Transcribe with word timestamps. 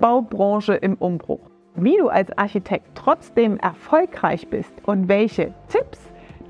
Baubranche 0.00 0.74
im 0.74 0.94
Umbruch. 0.94 1.50
Wie 1.74 1.98
du 1.98 2.08
als 2.08 2.36
Architekt 2.38 2.86
trotzdem 2.94 3.58
erfolgreich 3.58 4.48
bist 4.48 4.72
und 4.86 5.08
welche 5.08 5.52
Tipps 5.68 6.00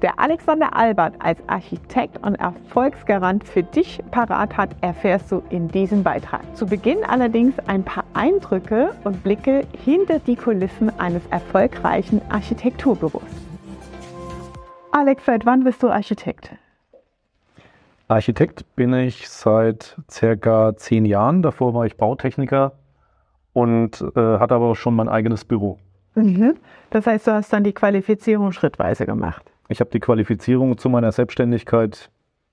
der 0.03 0.19
Alexander 0.19 0.75
Albert 0.75 1.15
als 1.19 1.39
Architekt 1.49 2.25
und 2.25 2.37
Erfolgsgarant 2.37 3.45
für 3.45 3.63
dich 3.63 4.01
parat 4.13 4.57
hat, 4.57 4.71
erfährst 4.81 5.31
du 5.31 5.43
in 5.51 5.69
diesem 5.69 6.03
Beitrag. 6.03 6.41
Zu 6.57 6.65
Beginn 6.65 7.05
allerdings 7.05 7.59
ein 7.67 7.83
paar 7.83 8.05
Eindrücke 8.15 8.95
und 9.05 9.23
Blicke 9.23 9.67
hinter 9.85 10.21
die 10.21 10.37
Kulissen 10.37 10.91
eines 10.99 11.27
erfolgreichen 11.27 12.23
Architekturbüros. 12.31 13.23
Alex, 14.93 15.25
seit 15.27 15.45
wann 15.45 15.65
bist 15.65 15.83
du 15.83 15.91
Architekt? 15.91 16.51
Architekt 18.09 18.65
bin 18.75 18.95
ich 18.95 19.29
seit 19.29 19.97
circa 20.11 20.77
zehn 20.77 21.05
Jahren. 21.05 21.43
Davor 21.43 21.75
war 21.75 21.87
ich 21.87 21.97
Bautechniker 21.97 22.73
und 23.53 24.01
äh, 24.15 24.21
hatte 24.39 24.55
aber 24.55 24.67
auch 24.67 24.77
schon 24.77 24.95
mein 24.95 25.09
eigenes 25.09 25.45
Büro. 25.45 25.79
Mhm. 26.15 26.55
Das 26.91 27.07
heißt, 27.07 27.27
du 27.27 27.33
hast 27.33 27.53
dann 27.53 27.65
die 27.65 27.73
Qualifizierung 27.73 28.53
schrittweise 28.53 29.07
gemacht. 29.07 29.45
Ich 29.69 29.81
habe 29.81 29.91
die 29.91 30.01
Qualifizierung 30.01 30.79
zu 30.79 30.89
meiner 30.89 31.13
Selbstständigkeit 31.13 32.11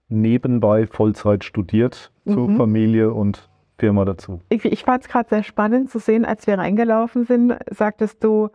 nebenbei 0.09 0.87
Vollzeit 0.87 1.43
studiert, 1.43 2.11
mhm. 2.25 2.33
zur 2.33 2.49
Familie 2.51 3.13
und 3.13 3.49
Firma 3.77 4.05
dazu. 4.05 4.41
Ich, 4.49 4.65
ich 4.65 4.83
fand 4.83 5.03
es 5.03 5.09
gerade 5.09 5.29
sehr 5.29 5.43
spannend 5.43 5.89
zu 5.89 5.99
sehen, 5.99 6.25
als 6.25 6.47
wir 6.47 6.57
reingelaufen 6.57 7.25
sind, 7.25 7.55
sagtest 7.69 8.23
du, 8.23 8.49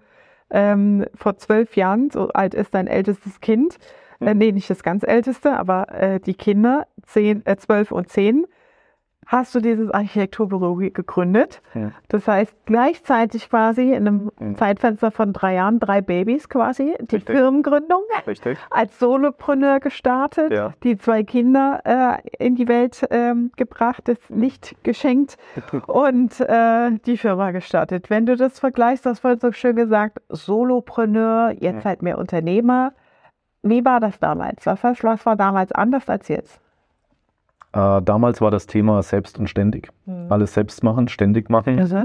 ähm, 0.51 1.07
vor 1.15 1.37
zwölf 1.39 1.77
Jahren, 1.77 2.11
so 2.11 2.29
alt 2.29 2.55
ist 2.55 2.75
dein 2.75 2.87
ältestes 2.87 3.41
Kind, 3.41 3.79
äh, 4.21 4.35
nee, 4.35 4.53
nicht 4.53 4.69
das 4.69 4.83
ganz 4.83 5.03
älteste, 5.03 5.57
aber 5.57 5.93
äh, 5.93 6.21
die 6.21 6.35
Kinder, 6.35 6.87
zehn, 7.07 7.45
äh, 7.47 7.57
zwölf 7.57 7.91
und 7.91 8.09
zehn, 8.09 8.47
hast 9.27 9.55
du 9.55 9.61
dieses 9.61 9.91
Architekturbüro 9.91 10.75
gegründet. 10.75 11.63
Ja. 11.75 11.93
Das 12.09 12.29
heißt, 12.29 12.55
gleichzeitig 12.67 13.49
quasi 13.49 13.93
in 13.93 14.07
einem 14.07 14.33
ja. 14.39 14.55
Zeitfenster 14.57 15.11
von 15.11 15.33
drei 15.33 15.55
Jahren 15.55 15.81
drei 15.81 16.01
Babys 16.01 16.49
quasi, 16.49 16.95
die 17.01 17.17
Richtig. 17.17 17.37
Firmengründung, 17.37 18.03
Richtig. 18.27 18.59
als 18.71 18.99
Solopreneur 18.99 19.81
gestartet, 19.81 20.53
ja. 20.53 20.75
die 20.83 20.99
zwei 20.99 21.23
Kinder 21.23 21.81
äh, 21.85 22.45
in 22.45 22.57
die 22.57 22.69
Welt 22.69 23.03
äh, 23.11 23.35
gebracht, 23.57 24.03
das 24.07 24.19
Licht 24.29 24.77
geschenkt 24.83 25.37
und 25.87 26.41
äh, 26.41 26.91
die 27.07 27.17
Firma 27.17 27.53
gestartet. 27.53 28.11
Wenn 28.11 28.27
du 28.27 28.37
das 28.37 28.59
vergleichst, 28.59 29.07
das 29.07 29.21
vorhin 29.21 29.41
so 29.41 29.53
schön 29.53 29.77
gesagt, 29.77 30.21
Solopreneur, 30.29 31.55
jetzt 31.59 31.85
halt 31.85 32.03
mehr 32.03 32.19
Unternehmer. 32.19 32.93
Wie 33.63 33.85
war 33.85 34.01
das 34.01 34.19
damals? 34.19 34.67
Was, 34.67 34.83
was 34.83 35.25
war 35.27 35.37
damals 35.37 35.71
anders 35.73 36.09
als 36.09 36.29
jetzt? 36.29 36.62
Äh, 37.73 38.03
damals 38.03 38.41
war 38.41 38.51
das 38.51 38.67
Thema 38.67 39.03
selbst 39.03 39.39
und 39.39 39.49
ständig. 39.49 39.91
Mhm. 40.07 40.27
Alles 40.31 40.55
selbst 40.55 40.83
machen, 40.85 41.09
ständig 41.09 41.49
machen. 41.51 41.79
Also? 41.79 42.05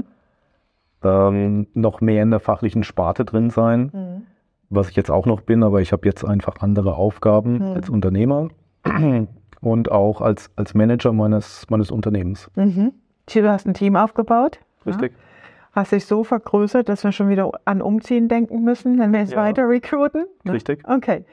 Ähm, 1.02 1.66
noch 1.74 2.00
mehr 2.00 2.22
in 2.22 2.30
der 2.30 2.40
fachlichen 2.40 2.82
Sparte 2.82 3.24
drin 3.24 3.50
sein, 3.50 3.90
mhm. 3.92 4.22
was 4.70 4.88
ich 4.88 4.96
jetzt 4.96 5.10
auch 5.10 5.26
noch 5.26 5.42
bin, 5.42 5.62
aber 5.62 5.80
ich 5.80 5.92
habe 5.92 6.06
jetzt 6.06 6.24
einfach 6.24 6.56
andere 6.60 6.94
Aufgaben 6.94 7.58
mhm. 7.58 7.76
als 7.76 7.88
Unternehmer 7.88 8.48
und 9.60 9.92
auch 9.92 10.20
als, 10.20 10.50
als 10.56 10.74
Manager 10.74 11.12
meines, 11.12 11.66
meines 11.68 11.90
Unternehmens. 11.90 12.50
Mhm. 12.56 12.92
Du 13.32 13.48
hast 13.48 13.66
ein 13.66 13.74
Team 13.74 13.94
aufgebaut. 13.94 14.58
Richtig. 14.86 15.12
Ja. 15.12 15.18
Hast 15.72 15.92
dich 15.92 16.06
so 16.06 16.24
vergrößert, 16.24 16.88
dass 16.88 17.04
wir 17.04 17.12
schon 17.12 17.28
wieder 17.28 17.52
an 17.66 17.82
Umziehen 17.82 18.28
denken 18.28 18.64
müssen, 18.64 18.98
wenn 18.98 19.12
wir 19.12 19.20
jetzt 19.20 19.34
ja. 19.34 19.38
weiter 19.38 19.68
recruiten? 19.68 20.26
Richtig. 20.48 20.82
Okay. 20.88 21.24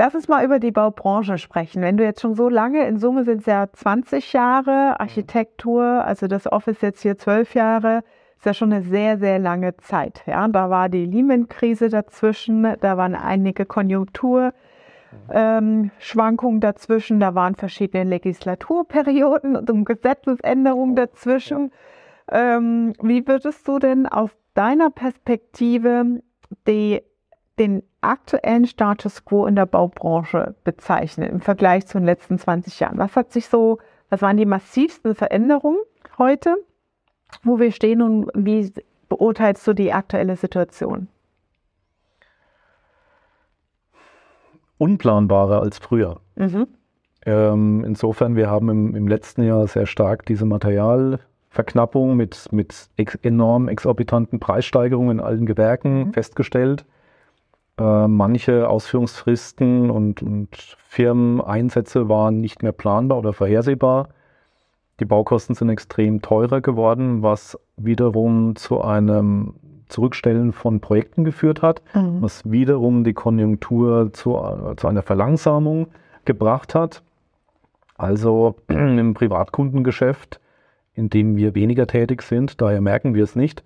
Lass 0.00 0.14
uns 0.14 0.28
mal 0.28 0.42
über 0.42 0.60
die 0.60 0.70
Baubranche 0.70 1.36
sprechen. 1.36 1.82
Wenn 1.82 1.98
du 1.98 2.04
jetzt 2.04 2.22
schon 2.22 2.34
so 2.34 2.48
lange, 2.48 2.86
in 2.86 2.96
Summe 2.96 3.24
sind 3.24 3.40
es 3.40 3.46
ja 3.46 3.70
20 3.70 4.32
Jahre, 4.32 4.98
Architektur, 4.98 5.84
also 5.84 6.26
das 6.26 6.50
Office 6.50 6.80
jetzt 6.80 7.02
hier 7.02 7.18
12 7.18 7.54
Jahre, 7.54 8.02
ist 8.38 8.46
ja 8.46 8.54
schon 8.54 8.72
eine 8.72 8.82
sehr, 8.82 9.18
sehr 9.18 9.38
lange 9.38 9.76
Zeit. 9.76 10.22
Ja, 10.24 10.48
da 10.48 10.70
war 10.70 10.88
die 10.88 11.04
Lehman-Krise 11.04 11.90
dazwischen, 11.90 12.66
da 12.80 12.96
waren 12.96 13.14
einige 13.14 13.66
Konjunkturschwankungen 13.66 16.54
ähm, 16.54 16.60
dazwischen, 16.60 17.20
da 17.20 17.34
waren 17.34 17.54
verschiedene 17.54 18.04
Legislaturperioden 18.04 19.54
und 19.54 19.84
Gesetzesänderungen 19.84 20.96
dazwischen. 20.96 21.72
Ähm, 22.32 22.94
wie 23.02 23.28
würdest 23.28 23.68
du 23.68 23.78
denn 23.78 24.06
aus 24.06 24.30
deiner 24.54 24.88
Perspektive 24.88 26.22
die 26.66 27.02
den 27.60 27.82
aktuellen 28.00 28.66
Status 28.66 29.24
quo 29.24 29.46
in 29.46 29.54
der 29.54 29.66
Baubranche 29.66 30.54
bezeichnen 30.64 31.28
im 31.28 31.40
Vergleich 31.40 31.86
zu 31.86 31.98
den 31.98 32.06
letzten 32.06 32.38
20 32.38 32.80
Jahren? 32.80 32.98
Was 32.98 33.14
hat 33.14 33.32
sich 33.32 33.46
so, 33.46 33.78
was 34.08 34.22
waren 34.22 34.38
die 34.38 34.46
massivsten 34.46 35.14
Veränderungen 35.14 35.78
heute, 36.18 36.56
wo 37.44 37.60
wir 37.60 37.70
stehen 37.70 38.00
und 38.00 38.30
wie 38.34 38.72
beurteilst 39.08 39.66
du 39.66 39.74
die 39.74 39.92
aktuelle 39.92 40.36
Situation? 40.36 41.08
Unplanbarer 44.78 45.60
als 45.60 45.76
früher. 45.78 46.20
Mhm. 46.36 46.66
Ähm, 47.26 47.84
insofern, 47.84 48.34
wir 48.34 48.48
haben 48.48 48.70
im, 48.70 48.96
im, 48.96 49.06
letzten 49.06 49.42
Jahr 49.42 49.66
sehr 49.66 49.84
stark 49.84 50.24
diese 50.24 50.46
Materialverknappung 50.46 52.16
mit, 52.16 52.50
mit 52.50 52.88
ex 52.96 53.16
enorm 53.16 53.68
exorbitanten 53.68 54.40
Preissteigerungen 54.40 55.18
in 55.18 55.24
allen 55.24 55.44
Gewerken 55.44 56.06
mhm. 56.06 56.12
festgestellt. 56.14 56.86
Äh, 57.80 58.08
manche 58.08 58.68
Ausführungsfristen 58.68 59.90
und, 59.90 60.22
und 60.22 60.76
Firmeneinsätze 60.86 62.10
waren 62.10 62.38
nicht 62.38 62.62
mehr 62.62 62.72
planbar 62.72 63.18
oder 63.18 63.32
vorhersehbar. 63.32 64.10
Die 65.00 65.06
Baukosten 65.06 65.54
sind 65.54 65.70
extrem 65.70 66.20
teurer 66.20 66.60
geworden, 66.60 67.22
was 67.22 67.58
wiederum 67.78 68.54
zu 68.54 68.82
einem 68.82 69.54
Zurückstellen 69.88 70.52
von 70.52 70.80
Projekten 70.80 71.24
geführt 71.24 71.62
hat, 71.62 71.80
mhm. 71.94 72.20
was 72.20 72.48
wiederum 72.48 73.02
die 73.02 73.14
Konjunktur 73.14 74.12
zu, 74.12 74.38
zu 74.76 74.86
einer 74.86 75.02
Verlangsamung 75.02 75.86
gebracht 76.26 76.74
hat. 76.74 77.02
Also 77.96 78.56
im 78.68 79.14
Privatkundengeschäft, 79.14 80.38
in 80.92 81.08
dem 81.08 81.38
wir 81.38 81.54
weniger 81.54 81.86
tätig 81.86 82.20
sind, 82.20 82.60
daher 82.60 82.82
merken 82.82 83.14
wir 83.14 83.24
es 83.24 83.36
nicht, 83.36 83.64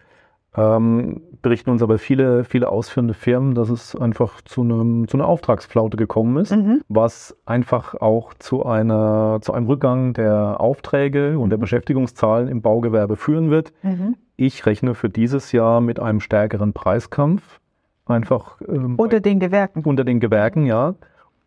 ähm, 0.56 1.20
berichten 1.42 1.70
uns 1.70 1.82
aber 1.82 1.98
viele, 1.98 2.44
viele 2.44 2.69
ausführende 2.69 3.12
Firmen, 3.12 3.54
dass 3.54 3.69
es 3.69 3.94
einfach 3.97 4.41
zu, 4.42 4.62
einem, 4.62 5.09
zu 5.09 5.16
einer 5.16 5.26
Auftragsflaute 5.26 5.97
gekommen 5.97 6.37
ist, 6.38 6.54
mhm. 6.54 6.81
was 6.88 7.37
einfach 7.44 7.94
auch 8.00 8.34
zu, 8.34 8.65
einer, 8.65 9.38
zu 9.42 9.53
einem 9.53 9.66
Rückgang 9.66 10.15
der 10.15 10.60
Aufträge 10.60 11.38
und 11.38 11.50
der. 11.50 11.65
Beschäftigungszahlen 11.65 12.48
im 12.48 12.60
Baugewerbe 12.60 13.16
führen 13.16 13.50
wird. 13.50 13.72
Mhm. 13.82 14.16
Ich 14.37 14.66
rechne 14.66 14.94
für 14.94 15.09
dieses 15.09 15.53
Jahr 15.53 15.81
mit 15.81 15.98
einem 15.98 16.20
stärkeren 16.20 16.75
Preiskampf. 16.75 17.60
Einfach 18.06 18.60
ähm, 18.69 18.97
unter 18.97 19.21
den 19.21 19.41
Gewerken. 19.41 19.82
Unter 19.84 20.04
den 20.04 20.21
Gewerken, 20.21 20.66
ja, 20.66 20.94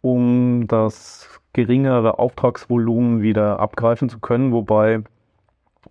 um 0.02 0.66
das 0.68 1.30
geringere 1.54 2.18
Auftragsvolumen 2.18 3.22
wieder 3.22 3.60
abgreifen 3.60 4.10
zu 4.10 4.20
können, 4.20 4.52
wobei 4.52 5.04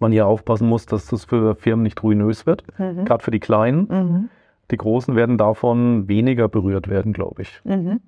man 0.01 0.13
hier 0.13 0.27
aufpassen 0.27 0.69
muss, 0.69 0.87
dass 0.87 1.07
das 1.07 1.25
für 1.25 1.55
Firmen 1.55 1.83
nicht 1.83 2.03
ruinös 2.03 2.47
wird, 2.47 2.65
mhm. 2.79 3.05
gerade 3.05 3.23
für 3.23 3.31
die 3.31 3.41
Kleinen. 3.41 3.89
Mhm. 3.89 4.29
Die 4.71 4.77
Großen 4.77 5.15
werden 5.15 5.39
davon 5.39 6.09
weniger 6.09 6.49
berührt 6.49 6.89
werden, 6.89 7.13
glaube 7.13 7.43
ich. 7.43 7.61
Mhm. 7.65 8.01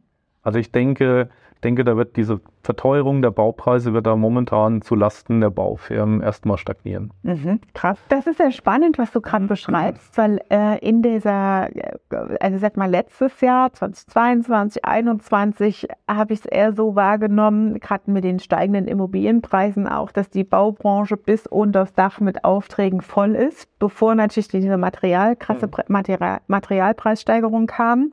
Also 0.49 0.59
ich 0.59 0.73
denke, 0.73 1.29
denke, 1.63 1.85
da 1.85 1.95
wird 1.97 2.17
diese 2.17 2.41
Verteuerung 2.63 3.23
der 3.23 3.31
Baupreise 3.31 3.93
wird 3.93 4.07
da 4.07 4.17
momentan 4.17 4.81
zu 4.81 4.95
Lasten 4.95 5.41
der 5.43 5.51
Baufirmen 5.51 6.23
erstmal 6.23 6.57
stagnieren. 6.57 7.13
Mhm, 7.23 7.61
krass. 7.75 7.99
Das 8.09 8.27
ist 8.27 8.39
sehr 8.39 8.51
spannend, 8.51 8.99
was 8.99 9.11
du 9.13 9.21
gerade 9.21 9.47
beschreibst, 9.47 10.17
weil 10.17 10.41
äh, 10.51 10.79
in 10.79 11.03
dieser, 11.03 11.69
äh, 11.75 11.99
also 12.41 12.59
sag 12.59 12.79
mal 12.79 12.91
letztes 12.91 13.41
Jahr, 13.43 13.73
2022, 13.73 14.83
2021, 14.83 15.89
habe 16.09 16.33
ich 16.33 16.41
es 16.41 16.47
eher 16.47 16.73
so 16.73 16.95
wahrgenommen, 16.95 17.79
gerade 17.81 18.11
mit 18.11 18.25
den 18.25 18.39
steigenden 18.39 18.87
Immobilienpreisen 18.87 19.87
auch, 19.87 20.13
dass 20.13 20.31
die 20.31 20.45
Baubranche 20.45 21.17
bis 21.17 21.47
unter 21.47 21.81
das 21.81 21.93
Dach 21.93 22.21
mit 22.21 22.45
Aufträgen 22.45 23.03
voll 23.03 23.35
ist, 23.35 23.69
bevor 23.79 24.15
natürlich 24.15 24.49
diese 24.49 24.79
Material, 24.79 25.37
krasse 25.37 25.67
mhm. 25.67 25.73
Material, 25.89 26.41
Materialpreissteigerung 26.47 27.67
kam. 27.67 28.13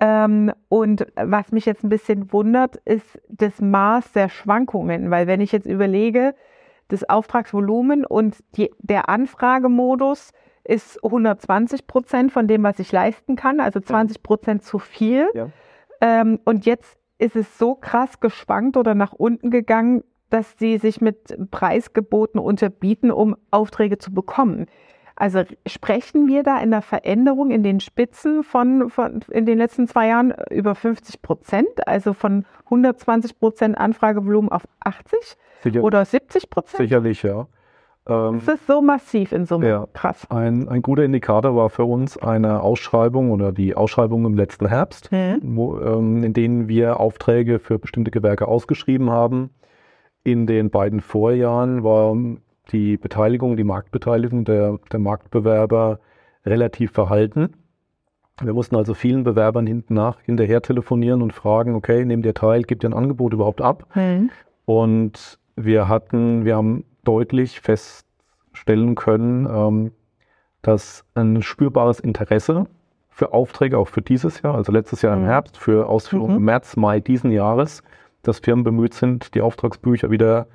Ähm, 0.00 0.52
und 0.68 1.06
was 1.16 1.50
mich 1.50 1.66
jetzt 1.66 1.82
ein 1.82 1.88
bisschen 1.88 2.32
wundert, 2.32 2.76
ist 2.84 3.20
das 3.28 3.60
Maß 3.60 4.12
der 4.12 4.28
Schwankungen, 4.28 5.10
weil 5.10 5.26
wenn 5.26 5.40
ich 5.40 5.52
jetzt 5.52 5.66
überlege, 5.66 6.34
das 6.88 7.08
Auftragsvolumen 7.08 8.04
und 8.04 8.36
die, 8.56 8.70
der 8.78 9.08
Anfragemodus 9.08 10.32
ist 10.64 11.02
120 11.02 11.86
Prozent 11.86 12.32
von 12.32 12.46
dem, 12.46 12.62
was 12.62 12.78
ich 12.78 12.92
leisten 12.92 13.36
kann, 13.36 13.60
also 13.60 13.80
20 13.80 14.22
Prozent 14.22 14.62
zu 14.62 14.78
viel. 14.78 15.28
Ja. 15.34 15.50
Ähm, 16.00 16.38
und 16.44 16.66
jetzt 16.66 16.98
ist 17.18 17.36
es 17.36 17.58
so 17.58 17.74
krass 17.74 18.20
geschwankt 18.20 18.76
oder 18.76 18.94
nach 18.94 19.12
unten 19.12 19.50
gegangen, 19.50 20.04
dass 20.30 20.58
sie 20.58 20.78
sich 20.78 21.00
mit 21.00 21.50
Preisgeboten 21.50 22.38
unterbieten, 22.38 23.10
um 23.10 23.36
Aufträge 23.50 23.98
zu 23.98 24.12
bekommen. 24.12 24.66
Also 25.18 25.42
sprechen 25.66 26.28
wir 26.28 26.44
da 26.44 26.60
in 26.60 26.70
der 26.70 26.80
Veränderung 26.80 27.50
in 27.50 27.64
den 27.64 27.80
Spitzen 27.80 28.44
von, 28.44 28.88
von 28.88 29.20
in 29.30 29.46
den 29.46 29.58
letzten 29.58 29.88
zwei 29.88 30.06
Jahren 30.06 30.32
über 30.50 30.76
50 30.76 31.22
Prozent, 31.22 31.88
also 31.88 32.12
von 32.12 32.44
120 32.66 33.40
Prozent 33.40 33.76
Anfragevolumen 33.76 34.52
auf 34.52 34.68
80 34.78 35.18
Sicher, 35.64 35.82
oder 35.82 36.04
70 36.04 36.48
Prozent? 36.50 36.78
Sicherlich, 36.78 37.24
ja. 37.24 37.48
Ähm, 38.06 38.40
das 38.46 38.60
ist 38.60 38.68
so 38.68 38.80
massiv 38.80 39.32
in 39.32 39.44
Summe. 39.44 39.68
Ja, 39.68 39.86
Krass. 39.92 40.24
Ein, 40.30 40.68
ein 40.68 40.82
guter 40.82 41.02
Indikator 41.02 41.56
war 41.56 41.68
für 41.68 41.84
uns 41.84 42.16
eine 42.16 42.62
Ausschreibung 42.62 43.32
oder 43.32 43.50
die 43.50 43.74
Ausschreibung 43.74 44.24
im 44.24 44.34
letzten 44.34 44.68
Herbst, 44.68 45.10
mhm. 45.10 45.40
wo, 45.42 45.80
ähm, 45.80 46.22
in 46.22 46.32
denen 46.32 46.68
wir 46.68 47.00
Aufträge 47.00 47.58
für 47.58 47.80
bestimmte 47.80 48.12
Gewerke 48.12 48.46
ausgeschrieben 48.46 49.10
haben. 49.10 49.50
In 50.22 50.46
den 50.46 50.70
beiden 50.70 51.00
Vorjahren 51.00 51.82
war 51.82 52.14
die 52.70 52.96
Beteiligung, 52.96 53.56
die 53.56 53.64
Marktbeteiligung 53.64 54.44
der, 54.44 54.78
der 54.92 54.98
Marktbewerber 54.98 56.00
relativ 56.44 56.92
verhalten. 56.92 57.54
Wir 58.40 58.52
mussten 58.52 58.76
also 58.76 58.94
vielen 58.94 59.24
Bewerbern 59.24 59.66
hinten 59.66 59.94
nach 59.94 60.20
hinterher 60.20 60.62
telefonieren 60.62 61.22
und 61.22 61.32
fragen, 61.32 61.74
okay, 61.74 62.04
nehmt 62.04 62.24
ihr 62.24 62.34
teil, 62.34 62.62
gibt 62.62 62.84
ihr 62.84 62.90
ein 62.90 62.94
Angebot 62.94 63.32
überhaupt 63.32 63.60
ab? 63.60 63.86
Mhm. 63.96 64.30
Und 64.64 65.38
wir 65.56 65.88
hatten, 65.88 66.44
wir 66.44 66.56
haben 66.56 66.84
deutlich 67.04 67.60
feststellen 67.60 68.94
können, 68.94 69.46
ähm, 69.50 69.92
dass 70.62 71.04
ein 71.14 71.42
spürbares 71.42 72.00
Interesse 72.00 72.66
für 73.08 73.32
Aufträge, 73.32 73.78
auch 73.78 73.88
für 73.88 74.02
dieses 74.02 74.42
Jahr, 74.42 74.54
also 74.54 74.70
letztes 74.70 75.02
Jahr 75.02 75.16
im 75.16 75.22
mhm. 75.22 75.26
Herbst, 75.26 75.56
für 75.56 75.88
Ausführungen 75.88 76.34
mhm. 76.34 76.38
im 76.38 76.44
März, 76.44 76.76
Mai 76.76 77.00
diesen 77.00 77.32
Jahres, 77.32 77.82
dass 78.22 78.38
Firmen 78.38 78.62
bemüht 78.62 78.94
sind, 78.94 79.34
die 79.34 79.40
Auftragsbücher 79.40 80.10
wieder 80.10 80.46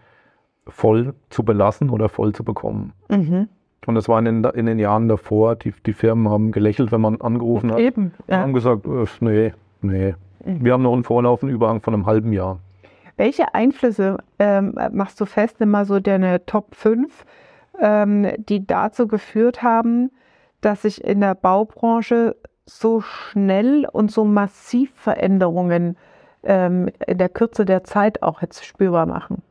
voll 0.68 1.14
zu 1.30 1.44
belassen 1.44 1.90
oder 1.90 2.10
voll 2.10 2.34
zu 2.34 2.44
bekommen. 2.44 2.94
Mhm. 3.10 3.50
Und 3.86 3.96
das 3.96 4.08
war 4.08 4.20
in 4.20 4.26
den, 4.26 4.44
in 4.54 4.66
den 4.66 4.80
Jahren 4.80 5.08
davor, 5.08 5.56
die, 5.56 5.74
die 5.86 5.94
Firmen 5.94 6.30
haben 6.30 6.52
gelächelt, 6.52 6.92
wenn 6.92 7.02
man 7.02 7.20
angerufen 7.20 7.72
hat. 7.72 7.80
Eben, 7.80 8.14
ja. 8.28 8.38
haben 8.38 8.54
gesagt, 8.54 8.86
äh, 8.86 9.06
nee, 9.20 9.54
nee. 9.82 10.16
Mhm. 10.46 10.64
Wir 10.64 10.74
haben 10.74 10.84
noch 10.84 10.94
einen 10.94 11.04
Vorlauf, 11.04 11.44
einen 11.44 11.52
Überhang 11.52 11.82
von 11.82 11.94
einem 11.94 12.06
halben 12.06 12.32
Jahr. 12.32 12.60
Welche 13.18 13.54
Einflüsse 13.54 14.18
ähm, 14.40 14.78
machst 14.92 15.20
du 15.22 15.26
fest, 15.26 15.62
immer 15.62 15.86
so 15.86 16.00
deine 16.00 16.46
Top 16.46 16.76
5, 16.76 17.26
ähm, 17.80 18.28
die 18.38 18.66
dazu 18.66 19.08
geführt 19.08 19.62
haben, 19.62 20.12
dass 20.62 20.84
sich 20.84 21.04
in 21.04 21.20
der 21.20 21.36
Baubranche 21.36 22.36
so 22.66 23.02
schnell 23.02 23.88
und 23.92 24.12
so 24.12 24.24
massiv 24.24 24.92
Veränderungen 24.96 25.98
ähm, 26.44 26.90
in 27.06 27.18
der 27.18 27.30
Kürze 27.30 27.66
der 27.66 27.84
Zeit 27.84 28.24
auch 28.24 28.42
jetzt 28.42 28.66
spürbar 28.66 29.06
machen? 29.06 29.42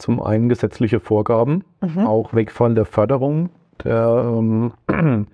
Zum 0.00 0.22
einen 0.22 0.48
gesetzliche 0.48 0.98
Vorgaben, 0.98 1.62
mhm. 1.82 2.06
auch 2.06 2.32
Wegfall 2.32 2.74
der 2.74 2.86
Förderung 2.86 3.50
der, 3.84 4.24
ähm, 4.26 4.72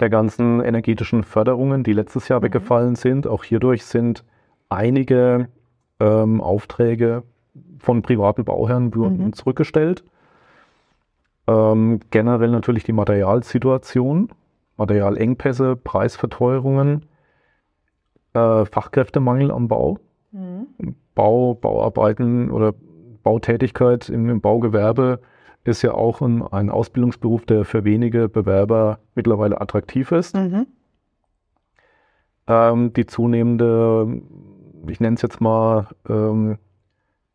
der 0.00 0.10
ganzen 0.10 0.60
energetischen 0.60 1.24
Förderungen, 1.24 1.82
die 1.84 1.92
letztes 1.92 2.28
Jahr 2.28 2.40
mhm. 2.40 2.44
weggefallen 2.44 2.96
sind. 2.96 3.26
Auch 3.26 3.44
hierdurch 3.44 3.84
sind 3.84 4.24
einige 4.68 5.48
ähm, 6.00 6.40
Aufträge 6.40 7.22
von 7.78 8.02
privaten 8.02 8.44
Bauherren 8.44 8.90
mhm. 8.94 9.32
zurückgestellt. 9.32 10.04
Ähm, 11.46 12.00
generell 12.10 12.50
natürlich 12.50 12.84
die 12.84 12.92
Materialsituation, 12.92 14.28
Materialengpässe, 14.76 15.76
Preisverteuerungen, 15.76 17.06
äh, 18.34 18.64
Fachkräftemangel 18.66 19.50
am 19.50 19.66
Bau, 19.66 19.98
mhm. 20.32 20.66
Bau, 21.14 21.54
Bauarbeiten 21.54 22.50
oder 22.50 22.74
Bautätigkeit 23.22 24.08
im, 24.08 24.40
Baugewerbe 24.40 25.20
ist 25.64 25.82
ja 25.82 25.92
auch 25.92 26.20
ein, 26.20 26.42
ein, 26.42 26.70
Ausbildungsberuf, 26.70 27.44
der 27.44 27.64
für 27.64 27.84
wenige 27.84 28.28
Bewerber 28.28 28.98
mittlerweile 29.14 29.60
attraktiv 29.60 30.12
ist. 30.12 30.34
Mhm. 30.34 30.66
Ähm, 32.46 32.92
die 32.92 33.06
zunehmende 33.06 34.22
ich 34.88 35.00
nenne 35.00 35.14
es 35.14 35.22
jetzt 35.22 35.40
mal 35.40 35.88
ähm, 36.08 36.58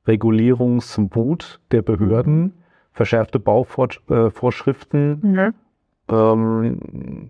Regulierungswut 0.08 1.62
der 1.72 1.82
Behörden, 1.82 2.54
verschärfte 2.92 3.40
Bauvorschriften. 3.40 5.20
Mhm. 5.22 5.54
Ähm, 6.08 7.30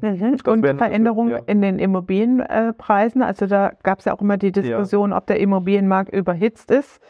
Mhm. 0.00 0.36
Und 0.46 0.66
Veränderungen 0.66 1.32
ja. 1.32 1.38
in 1.46 1.60
den 1.62 1.78
Immobilienpreisen. 1.78 3.22
Also 3.22 3.46
da 3.46 3.72
gab 3.82 4.00
es 4.00 4.04
ja 4.04 4.14
auch 4.14 4.20
immer 4.20 4.36
die 4.36 4.52
Diskussion, 4.52 5.10
ja. 5.10 5.16
ob 5.16 5.26
der 5.26 5.40
Immobilienmarkt 5.40 6.12
überhitzt 6.12 6.70
ist 6.70 7.00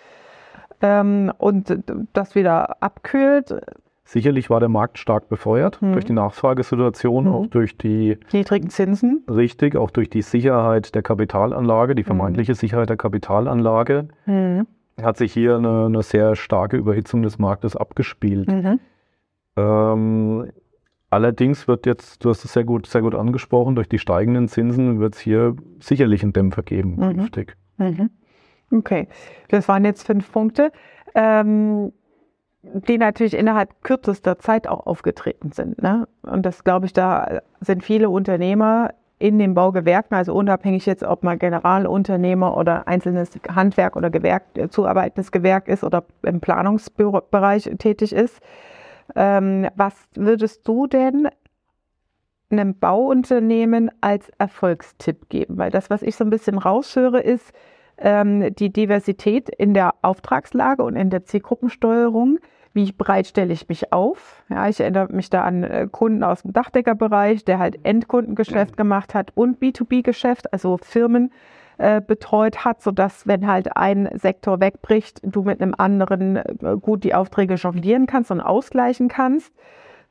ähm, 0.80 1.32
und 1.38 1.76
das 2.12 2.34
wieder 2.34 2.82
abkühlt. 2.82 3.54
Sicherlich 4.04 4.50
war 4.50 4.58
der 4.58 4.68
Markt 4.68 4.98
stark 4.98 5.28
befeuert 5.28 5.80
mhm. 5.80 5.92
durch 5.92 6.04
die 6.04 6.12
Nachfragesituation, 6.12 7.26
mhm. 7.26 7.32
auch 7.32 7.46
durch 7.46 7.78
die 7.78 8.18
niedrigen 8.32 8.68
Zinsen. 8.68 9.22
Richtig, 9.28 9.76
auch 9.76 9.92
durch 9.92 10.10
die 10.10 10.22
Sicherheit 10.22 10.96
der 10.96 11.02
Kapitalanlage, 11.02 11.94
die 11.94 12.02
hm. 12.02 12.06
vermeintliche 12.06 12.52
mhm. 12.52 12.56
Sicherheit 12.56 12.88
der 12.88 12.96
Kapitalanlage. 12.96 14.08
Hm. 14.24 14.66
Hat 15.00 15.16
sich 15.16 15.32
hier 15.32 15.56
eine, 15.56 15.86
eine, 15.86 16.02
sehr 16.02 16.34
starke 16.34 16.76
Überhitzung 16.76 17.22
des 17.22 17.38
Marktes 17.38 17.76
abgespielt. 17.76 18.48
Mhm. 18.50 18.80
Ähm, 19.56 20.50
allerdings 21.10 21.68
wird 21.68 21.86
jetzt, 21.86 22.24
du 22.24 22.30
hast 22.30 22.44
es 22.44 22.52
sehr 22.52 22.64
gut, 22.64 22.86
sehr 22.86 23.02
gut 23.02 23.14
angesprochen, 23.14 23.74
durch 23.74 23.88
die 23.88 23.98
steigenden 23.98 24.48
Zinsen 24.48 25.00
wird 25.00 25.14
es 25.14 25.20
hier 25.20 25.56
sicherlich 25.80 26.22
einen 26.22 26.32
Dämpfer 26.32 26.62
geben 26.62 26.96
mhm. 26.96 27.16
künftig. 27.16 27.56
Mhm. 27.76 28.10
Okay, 28.72 29.08
das 29.48 29.68
waren 29.68 29.84
jetzt 29.84 30.06
fünf 30.06 30.30
Punkte. 30.32 30.72
Ähm, 31.14 31.92
die 32.62 32.98
natürlich 32.98 33.34
innerhalb 33.34 33.82
kürzester 33.82 34.38
Zeit 34.38 34.68
auch 34.68 34.86
aufgetreten 34.86 35.52
sind. 35.52 35.82
Ne? 35.82 36.06
Und 36.22 36.44
das 36.44 36.64
glaube 36.64 36.86
ich, 36.86 36.92
da 36.92 37.40
sind 37.60 37.82
viele 37.82 38.10
Unternehmer 38.10 38.90
in 39.18 39.38
den 39.38 39.54
Baugewerken, 39.54 40.16
also 40.16 40.34
unabhängig 40.34 40.86
jetzt, 40.86 41.02
ob 41.02 41.22
man 41.22 41.38
Generalunternehmer 41.38 42.56
oder 42.56 42.88
einzelnes 42.88 43.30
Handwerk 43.54 43.96
oder 43.96 44.10
Gewerk, 44.10 44.44
äh, 44.54 44.68
zuarbeitendes 44.68 45.30
Gewerk 45.30 45.68
ist 45.68 45.84
oder 45.84 46.04
im 46.22 46.40
Planungsbereich 46.40 47.70
tätig 47.78 48.12
ist. 48.12 48.40
Ähm, 49.14 49.68
was 49.76 49.94
würdest 50.14 50.66
du 50.66 50.86
denn 50.86 51.28
einem 52.50 52.78
Bauunternehmen 52.78 53.90
als 54.00 54.30
Erfolgstipp 54.38 55.28
geben? 55.28 55.58
Weil 55.58 55.70
das, 55.70 55.90
was 55.90 56.02
ich 56.02 56.16
so 56.16 56.24
ein 56.24 56.30
bisschen 56.30 56.58
raushöre, 56.58 57.20
ist, 57.20 57.52
ähm, 57.98 58.54
die 58.54 58.72
Diversität 58.72 59.48
in 59.48 59.74
der 59.74 59.94
Auftragslage 60.02 60.82
und 60.82 60.96
in 60.96 61.10
der 61.10 61.24
Zielgruppensteuerung. 61.24 62.38
Wie 62.72 62.92
breit 62.92 63.26
stelle 63.26 63.52
ich 63.52 63.68
mich 63.68 63.92
auf? 63.92 64.44
Ja, 64.48 64.68
ich 64.68 64.80
erinnere 64.80 65.12
mich 65.12 65.28
da 65.28 65.42
an 65.42 65.64
äh, 65.64 65.88
Kunden 65.90 66.22
aus 66.22 66.42
dem 66.42 66.52
Dachdeckerbereich, 66.52 67.44
der 67.44 67.58
halt 67.58 67.84
Endkundengeschäft 67.84 68.76
gemacht 68.76 69.14
hat 69.14 69.32
und 69.34 69.60
B2B-Geschäft, 69.60 70.52
also 70.52 70.78
Firmen 70.78 71.32
äh, 71.80 72.02
betreut 72.06 72.62
hat, 72.62 72.82
sodass, 72.82 73.26
wenn 73.26 73.46
halt 73.46 73.74
ein 73.74 74.10
Sektor 74.12 74.60
wegbricht, 74.60 75.20
du 75.22 75.44
mit 75.44 75.62
einem 75.62 75.74
anderen 75.78 76.36
äh, 76.36 76.76
gut 76.78 77.04
die 77.04 77.14
Aufträge 77.14 77.54
jonglieren 77.54 78.06
kannst 78.06 78.30
und 78.30 78.42
ausgleichen 78.42 79.08
kannst. 79.08 79.50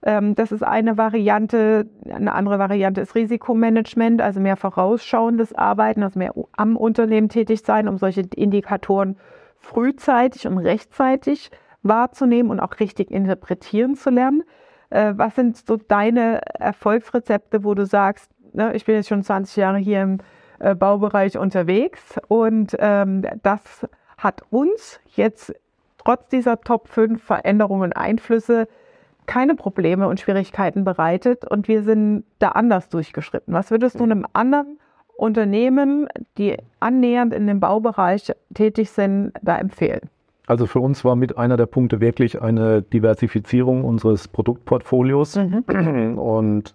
Ähm, 0.02 0.34
das 0.34 0.52
ist 0.52 0.64
eine 0.64 0.98
Variante. 0.98 1.88
Eine 2.12 2.34
andere 2.34 2.58
Variante 2.58 3.02
ist 3.02 3.14
Risikomanagement, 3.14 4.20
also 4.20 4.40
mehr 4.40 4.58
vorausschauendes 4.58 5.54
Arbeiten, 5.54 6.02
also 6.02 6.18
mehr 6.18 6.34
am 6.54 6.76
Unternehmen 6.76 7.30
tätig 7.30 7.62
sein, 7.64 7.88
um 7.88 8.00
solche 8.00 8.22
Indikatoren 8.36 9.18
frühzeitig 9.60 10.48
und 10.48 10.58
rechtzeitig 10.58 11.52
wahrzunehmen 11.84 12.50
und 12.50 12.60
auch 12.60 12.80
richtig 12.80 13.12
interpretieren 13.12 13.96
zu 13.96 14.10
lernen. 14.10 14.42
Äh, 14.90 15.14
was 15.18 15.36
sind 15.36 15.56
so 15.56 15.78
deine 15.78 16.42
Erfolgsrezepte, 16.60 17.64
wo 17.64 17.76
du 17.76 17.86
sagst, 17.86 18.32
ne, 18.54 18.74
ich 18.74 18.86
bin 18.86 18.96
jetzt 18.96 19.10
schon 19.10 19.22
20 19.22 19.56
Jahre 19.56 19.78
hier 19.78 20.02
im 20.02 20.18
äh, 20.60 20.76
Baubereich 20.76 21.38
unterwegs 21.38 22.16
und 22.28 22.76
ähm, 22.80 23.26
das 23.44 23.88
hat 24.18 24.44
uns 24.50 25.00
jetzt 25.16 25.54
trotz 25.98 26.28
dieser 26.30 26.62
Top 26.62 26.88
5 26.88 27.22
Veränderungen 27.22 27.84
und 27.84 27.94
Einflüsse 27.94 28.68
keine 29.26 29.56
Probleme 29.56 30.08
und 30.08 30.20
Schwierigkeiten 30.20 30.84
bereitet 30.84 31.46
und 31.46 31.68
wir 31.68 31.84
sind 31.84 32.24
da 32.40 32.50
anders 32.50 32.90
durchgeschritten. 32.90 33.54
Was 33.54 33.70
würdest 33.70 34.00
du 34.00 34.04
einem 34.04 34.26
anderen 34.34 34.80
Unternehmen, 35.16 36.08
die 36.38 36.58
annähernd 36.80 37.34
in 37.34 37.46
dem 37.46 37.60
Baubereich 37.60 38.32
tätig 38.54 38.90
sind, 38.90 39.34
da 39.42 39.58
empfehlen? 39.58 40.10
Also 40.48 40.66
für 40.66 40.80
uns 40.80 41.06
war 41.06 41.16
mit 41.16 41.38
einer 41.38 41.58
der 41.58 41.68
Punkte 41.68 42.02
wirklich 42.02 42.42
eine 42.42 42.82
Diversifizierung 42.82 43.86
unseres 43.86 44.28
Produktportfolios. 44.28 45.36
Mhm. 45.36 46.18
Und 46.18 46.74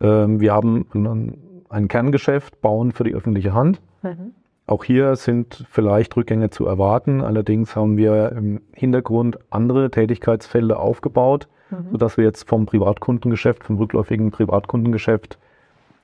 ähm, 0.00 0.40
wir 0.40 0.52
haben 0.52 0.86
ein, 0.92 1.38
ein, 1.72 1.88
Kerngeschäft, 1.88 2.60
Bauen 2.60 2.92
für 2.92 3.04
die 3.04 3.14
öffentliche 3.14 3.54
Hand. 3.54 3.80
Mhm. 4.02 4.34
Auch 4.66 4.84
hier 4.84 5.16
sind 5.16 5.66
vielleicht 5.70 6.16
Rückgänge 6.16 6.50
zu 6.50 6.66
erwarten. 6.66 7.20
Allerdings 7.20 7.74
haben 7.74 7.96
wir 7.96 8.32
im 8.32 8.60
Hintergrund 8.72 9.38
andere 9.50 9.90
Tätigkeitsfelder 9.90 10.78
aufgebaut, 10.78 11.48
mhm. 11.70 11.88
sodass 11.90 12.16
wir 12.16 12.24
jetzt 12.24 12.48
vom 12.48 12.66
Privatkundengeschäft, 12.66 13.64
vom 13.64 13.76
rückläufigen 13.78 14.30
Privatkundengeschäft 14.30 15.38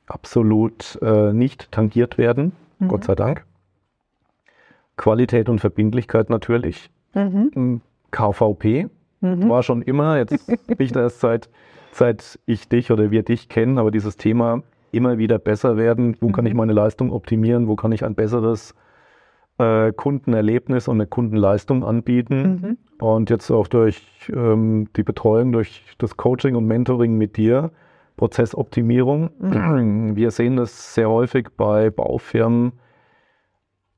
absolut 0.07 0.99
äh, 1.03 1.33
nicht 1.33 1.71
tangiert 1.71 2.19
werden. 2.19 2.53
Mhm. 2.79 2.89
Gott 2.89 3.05
sei 3.05 3.15
Dank. 3.15 3.45
Qualität 4.97 5.49
und 5.49 5.61
Verbindlichkeit 5.61 6.29
natürlich. 6.29 6.91
Mhm. 7.15 7.81
KVP 8.11 8.89
mhm. 9.21 9.49
war 9.49 9.63
schon 9.63 9.83
immer, 9.83 10.19
jetzt 10.19 10.49
nicht 10.79 10.97
erst 10.97 11.21
seit, 11.21 11.49
seit 11.93 12.39
ich 12.47 12.69
dich 12.69 12.91
oder 12.91 13.11
wir 13.11 13.23
dich 13.23 13.49
kennen, 13.49 13.79
aber 13.79 13.91
dieses 13.91 14.17
Thema 14.17 14.63
immer 14.92 15.18
wieder 15.18 15.38
besser 15.38 15.76
werden. 15.76 16.16
Wo 16.21 16.28
mhm. 16.28 16.33
kann 16.33 16.47
ich 16.47 16.52
mhm. 16.52 16.59
meine 16.59 16.73
Leistung 16.73 17.12
optimieren? 17.12 17.68
Wo 17.68 17.76
kann 17.76 17.92
ich 17.92 18.04
ein 18.04 18.14
besseres 18.14 18.75
äh, 19.59 19.92
Kundenerlebnis 19.92 20.88
und 20.88 20.97
eine 20.97 21.07
Kundenleistung 21.07 21.85
anbieten. 21.85 22.78
Mhm. 23.00 23.04
Und 23.04 23.30
jetzt 23.30 23.50
auch 23.50 23.66
durch 23.66 24.02
ähm, 24.33 24.88
die 24.97 25.02
Betreuung, 25.02 25.52
durch 25.52 25.83
das 25.99 26.16
Coaching 26.16 26.54
und 26.54 26.66
Mentoring 26.66 27.16
mit 27.18 27.37
dir, 27.37 27.71
Prozessoptimierung. 28.16 29.30
Mhm. 29.38 30.16
Wir 30.16 30.30
sehen 30.30 30.57
das 30.57 30.95
sehr 30.95 31.09
häufig 31.11 31.49
bei 31.57 31.90
Baufirmen. 31.90 32.73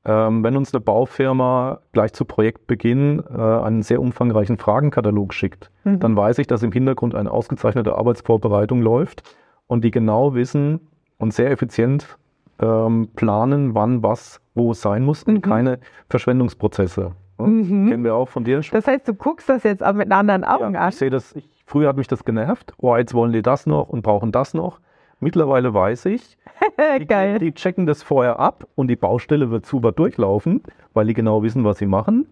Ähm, 0.03 0.43
wenn 0.43 0.57
uns 0.57 0.73
eine 0.73 0.81
Baufirma 0.81 1.81
gleich 1.91 2.13
zu 2.13 2.25
Projektbeginn 2.25 3.23
äh, 3.29 3.39
einen 3.39 3.83
sehr 3.83 4.01
umfangreichen 4.01 4.57
Fragenkatalog 4.57 5.31
schickt, 5.31 5.69
mhm. 5.83 5.99
dann 5.99 6.17
weiß 6.17 6.39
ich, 6.39 6.47
dass 6.47 6.63
im 6.63 6.71
Hintergrund 6.71 7.13
eine 7.13 7.31
ausgezeichnete 7.31 7.95
Arbeitsvorbereitung 7.95 8.81
läuft 8.81 9.23
und 9.71 9.85
die 9.85 9.91
genau 9.91 10.33
wissen 10.33 10.81
und 11.17 11.33
sehr 11.33 11.49
effizient 11.49 12.17
ähm, 12.59 13.07
planen, 13.15 13.73
wann 13.73 14.03
was 14.03 14.41
wo 14.53 14.73
sein 14.73 15.05
muss 15.05 15.23
und 15.23 15.35
mhm. 15.35 15.41
keine 15.41 15.79
Verschwendungsprozesse. 16.09 17.13
Mhm. 17.37 17.87
Kennen 17.87 18.03
wir 18.03 18.15
auch 18.15 18.27
von 18.27 18.43
dir. 18.43 18.59
Das 18.59 18.85
heißt, 18.85 19.07
du 19.07 19.13
guckst 19.13 19.47
das 19.47 19.63
jetzt 19.63 19.81
auch 19.81 19.93
mit 19.93 20.11
anderen 20.11 20.43
Augen 20.43 20.73
ja, 20.73 20.81
an. 20.81 20.89
Ich 20.89 20.97
sehe 20.97 21.09
das, 21.09 21.33
ich, 21.37 21.49
früher 21.65 21.87
hat 21.87 21.95
mich 21.95 22.09
das 22.09 22.25
genervt. 22.25 22.73
Oh, 22.79 22.97
jetzt 22.97 23.13
wollen 23.13 23.31
die 23.31 23.41
das 23.41 23.65
noch 23.65 23.87
und 23.87 24.01
brauchen 24.01 24.33
das 24.33 24.53
noch. 24.53 24.81
Mittlerweile 25.21 25.73
weiß 25.73 26.03
ich, 26.07 26.37
die, 26.99 27.39
die 27.39 27.53
checken 27.53 27.85
das 27.85 28.03
vorher 28.03 28.41
ab 28.41 28.67
und 28.75 28.89
die 28.89 28.97
Baustelle 28.97 29.51
wird 29.51 29.65
super 29.65 29.93
durchlaufen, 29.93 30.63
weil 30.93 31.07
die 31.07 31.13
genau 31.13 31.43
wissen, 31.43 31.63
was 31.63 31.77
sie 31.77 31.85
machen. 31.85 32.27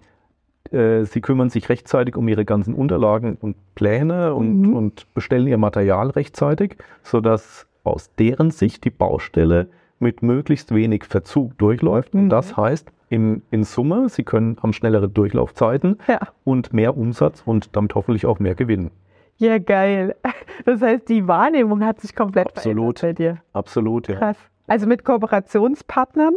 Äh, 0.71 1.05
sie 1.05 1.21
kümmern 1.21 1.49
sich 1.49 1.69
rechtzeitig 1.69 2.15
um 2.15 2.27
ihre 2.27 2.45
ganzen 2.45 2.73
Unterlagen 2.73 3.37
und 3.39 3.55
Pläne 3.75 4.33
und, 4.35 4.61
mhm. 4.61 4.75
und 4.75 5.13
bestellen 5.13 5.47
ihr 5.47 5.57
Material 5.57 6.09
rechtzeitig, 6.11 6.77
sodass 7.03 7.67
aus 7.83 8.13
deren 8.15 8.51
Sicht 8.51 8.83
die 8.83 8.91
Baustelle 8.91 9.67
mit 9.99 10.21
möglichst 10.21 10.73
wenig 10.73 11.05
Verzug 11.05 11.57
durchläuft. 11.57 12.13
Mhm. 12.13 12.23
Und 12.23 12.29
das 12.29 12.55
heißt, 12.55 12.91
in, 13.09 13.41
in 13.49 13.63
Summe, 13.63 14.09
Sie 14.09 14.23
können 14.23 14.57
haben 14.61 14.73
schnellere 14.73 15.09
Durchlaufzeiten 15.09 15.97
ja. 16.07 16.19
und 16.43 16.73
mehr 16.73 16.95
Umsatz 16.95 17.41
und 17.43 17.75
damit 17.75 17.95
hoffentlich 17.95 18.25
auch 18.25 18.39
mehr 18.39 18.55
Gewinn. 18.55 18.91
Ja, 19.37 19.57
geil. 19.57 20.15
Das 20.65 20.81
heißt, 20.81 21.07
die 21.07 21.25
Wahrnehmung 21.25 21.85
hat 21.85 22.01
sich 22.01 22.13
komplett 22.13 22.47
Absolut. 22.47 22.99
verändert 22.99 23.01
bei 23.01 23.23
dir. 23.23 23.41
Absolut, 23.53 24.09
ja. 24.09 24.15
Krass. 24.17 24.37
Also 24.67 24.87
mit 24.87 25.05
Kooperationspartnern, 25.05 26.33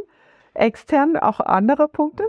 extern 0.55 1.17
auch 1.17 1.41
andere 1.41 1.89
Punkte? 1.89 2.23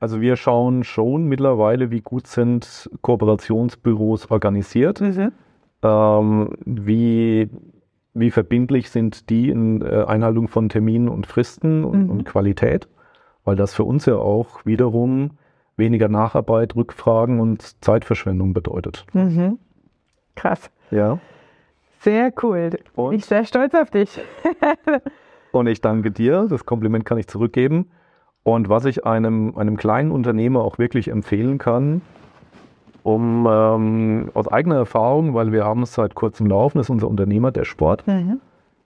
Also 0.00 0.22
wir 0.22 0.36
schauen 0.36 0.82
schon 0.82 1.26
mittlerweile, 1.26 1.90
wie 1.90 2.00
gut 2.00 2.26
sind 2.26 2.90
Kooperationsbüros 3.02 4.30
organisiert, 4.30 5.00
mhm. 5.00 5.32
ähm, 5.82 6.50
wie 6.64 7.50
wie 8.12 8.30
verbindlich 8.30 8.90
sind 8.90 9.30
die 9.30 9.50
in 9.50 9.82
äh, 9.82 10.04
Einhaltung 10.04 10.48
von 10.48 10.68
Terminen 10.68 11.08
und 11.08 11.26
Fristen 11.26 11.84
und, 11.84 12.04
mhm. 12.04 12.10
und, 12.10 12.24
Qualität, 12.24 12.88
weil 13.44 13.54
das 13.56 13.72
für 13.72 13.84
uns 13.84 14.06
ja 14.06 14.16
auch 14.16 14.66
wiederum 14.66 15.32
weniger 15.76 16.08
Nacharbeit, 16.08 16.74
Rückfragen 16.74 17.38
und 17.38 17.82
Zeitverschwendung 17.84 18.52
bedeutet. 18.52 19.06
Mhm. 19.12 19.58
Krass. 20.34 20.70
Ja. 20.90 21.18
Sehr 22.00 22.32
cool. 22.42 22.70
Und? 22.96 23.14
Ich 23.14 23.20
bin 23.20 23.28
sehr 23.28 23.44
stolz 23.44 23.74
auf 23.74 23.90
dich. 23.90 24.20
und 25.52 25.66
ich 25.66 25.80
danke 25.80 26.10
dir. 26.10 26.46
Das 26.48 26.66
Kompliment 26.66 27.04
kann 27.04 27.18
ich 27.18 27.28
zurückgeben. 27.28 27.90
Und 28.42 28.68
was 28.68 28.84
ich 28.84 29.06
einem, 29.06 29.56
einem 29.56 29.76
kleinen 29.76 30.10
Unternehmer 30.10 30.62
auch 30.62 30.78
wirklich 30.78 31.08
empfehlen 31.08 31.58
kann, 31.58 32.00
um 33.02 33.46
ähm, 33.48 34.30
aus 34.34 34.48
eigener 34.48 34.76
Erfahrung, 34.76 35.34
weil 35.34 35.52
wir 35.52 35.64
haben 35.64 35.82
es 35.82 35.94
seit 35.94 36.14
kurzem 36.14 36.46
laufen, 36.46 36.78
ist 36.78 36.90
unser 36.90 37.08
Unternehmer, 37.08 37.50
der 37.50 37.64
Sport, 37.64 38.06
mhm. 38.06 38.40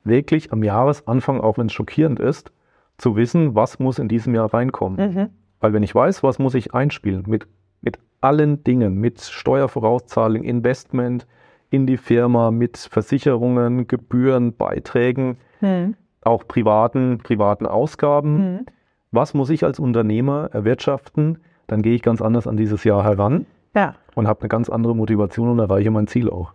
wirklich 0.04 0.52
am 0.52 0.62
Jahresanfang, 0.62 1.40
auch 1.40 1.58
wenn 1.58 1.66
es 1.66 1.72
schockierend 1.72 2.20
ist, 2.20 2.52
zu 2.98 3.16
wissen, 3.16 3.54
was 3.54 3.78
muss 3.78 3.98
in 3.98 4.08
diesem 4.08 4.34
Jahr 4.34 4.52
reinkommen. 4.52 5.14
Mhm. 5.14 5.28
Weil 5.60 5.72
wenn 5.72 5.82
ich 5.82 5.94
weiß, 5.94 6.22
was 6.22 6.38
muss 6.38 6.54
ich 6.54 6.74
einspielen, 6.74 7.24
mit, 7.26 7.46
mit 7.80 7.98
allen 8.20 8.62
Dingen, 8.64 8.96
mit 8.96 9.20
Steuervorauszahlung, 9.20 10.42
Investment 10.42 11.26
in 11.70 11.86
die 11.86 11.96
Firma, 11.96 12.50
mit 12.50 12.76
Versicherungen, 12.76 13.88
Gebühren, 13.88 14.54
Beiträgen, 14.54 15.38
mhm. 15.60 15.96
auch 16.22 16.46
privaten, 16.46 17.18
privaten 17.18 17.66
Ausgaben, 17.66 18.54
mhm. 18.54 18.66
Was 19.14 19.34
muss 19.34 19.50
ich 19.50 19.64
als 19.64 19.78
Unternehmer 19.78 20.50
erwirtschaften, 20.52 21.38
dann 21.66 21.82
gehe 21.82 21.94
ich 21.94 22.02
ganz 22.02 22.20
anders 22.20 22.46
an 22.46 22.56
dieses 22.56 22.84
Jahr 22.84 23.04
heran. 23.04 23.46
Ja. 23.74 23.94
Und 24.14 24.28
habe 24.28 24.40
eine 24.40 24.48
ganz 24.48 24.68
andere 24.68 24.94
Motivation 24.94 25.48
und 25.48 25.58
erreiche 25.58 25.90
mein 25.90 26.06
Ziel 26.06 26.30
auch. 26.30 26.52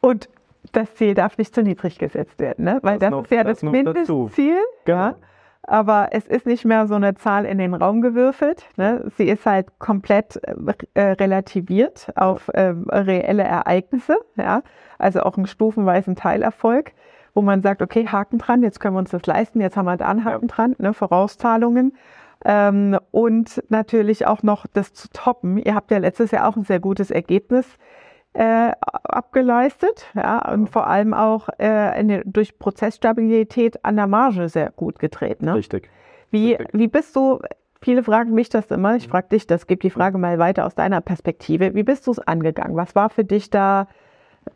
Und 0.00 0.28
das 0.72 0.94
Ziel 0.94 1.14
darf 1.14 1.38
nicht 1.38 1.54
zu 1.54 1.62
niedrig 1.62 1.98
gesetzt 1.98 2.38
werden, 2.38 2.64
ne? 2.64 2.78
weil 2.82 2.98
das, 2.98 3.10
das 3.10 3.10
noch, 3.10 3.24
ist 3.24 3.30
ja 3.30 3.44
das, 3.44 3.60
das 3.60 3.70
Mindestziel. 3.70 4.58
Genau. 4.84 4.98
Ja? 4.98 5.14
Aber 5.64 6.08
es 6.10 6.26
ist 6.26 6.46
nicht 6.46 6.64
mehr 6.64 6.88
so 6.88 6.94
eine 6.94 7.14
Zahl 7.14 7.44
in 7.44 7.58
den 7.58 7.74
Raum 7.74 8.00
gewürfelt. 8.00 8.66
Ne? 8.76 9.04
Sie 9.16 9.28
ist 9.28 9.46
halt 9.46 9.78
komplett 9.78 10.40
äh, 10.94 11.00
relativiert 11.02 12.08
auf 12.16 12.48
äh, 12.48 12.74
reelle 12.88 13.44
Ereignisse. 13.44 14.18
Ja? 14.36 14.62
Also 14.98 15.20
auch 15.20 15.36
einen 15.36 15.46
stufenweisen 15.46 16.16
Teilerfolg, 16.16 16.92
wo 17.34 17.42
man 17.42 17.62
sagt, 17.62 17.82
okay, 17.82 18.06
Haken 18.06 18.38
dran, 18.38 18.62
jetzt 18.62 18.80
können 18.80 18.94
wir 18.94 19.00
uns 19.00 19.10
das 19.10 19.26
leisten, 19.26 19.60
jetzt 19.60 19.76
haben 19.76 19.86
wir 19.86 19.96
da 19.96 20.08
einen 20.08 20.24
Haken 20.24 20.48
ja. 20.48 20.54
dran, 20.54 20.76
ne? 20.78 20.92
Vorauszahlungen. 20.94 21.94
Ähm, 22.44 22.98
und 23.10 23.62
natürlich 23.68 24.26
auch 24.26 24.42
noch 24.42 24.66
das 24.66 24.92
zu 24.92 25.08
toppen. 25.12 25.58
Ihr 25.58 25.74
habt 25.74 25.90
ja 25.90 25.98
letztes 25.98 26.32
Jahr 26.32 26.48
auch 26.48 26.56
ein 26.56 26.64
sehr 26.64 26.80
gutes 26.80 27.10
Ergebnis 27.10 27.66
äh, 28.34 28.72
abgeleistet, 28.82 30.06
ja, 30.14 30.50
und 30.50 30.70
vor 30.70 30.86
allem 30.86 31.12
auch 31.14 31.48
äh, 31.58 32.02
der, 32.04 32.22
durch 32.24 32.58
Prozessstabilität 32.58 33.84
an 33.84 33.96
der 33.96 34.06
Marge 34.06 34.48
sehr 34.48 34.70
gut 34.70 34.98
gedreht. 34.98 35.42
Ne? 35.42 35.54
Richtig. 35.54 35.90
Wie, 36.30 36.54
Richtig. 36.54 36.68
wie 36.72 36.88
bist 36.88 37.14
du, 37.14 37.40
viele 37.82 38.02
fragen 38.02 38.32
mich 38.32 38.48
das 38.48 38.70
immer, 38.70 38.96
ich 38.96 39.08
frage 39.08 39.28
dich 39.28 39.46
das, 39.46 39.66
gib 39.66 39.80
die 39.80 39.90
Frage 39.90 40.16
mal 40.16 40.38
weiter 40.38 40.64
aus 40.64 40.74
deiner 40.74 41.02
Perspektive. 41.02 41.74
Wie 41.74 41.82
bist 41.82 42.06
du 42.06 42.12
es 42.12 42.18
angegangen? 42.18 42.74
Was 42.74 42.94
war 42.94 43.10
für 43.10 43.24
dich 43.24 43.50
da 43.50 43.86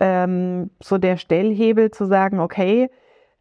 ähm, 0.01 0.71
so 0.83 0.99
der 0.99 1.17
Stellhebel 1.17 1.91
zu 1.91 2.07
sagen, 2.07 2.41
okay, 2.41 2.91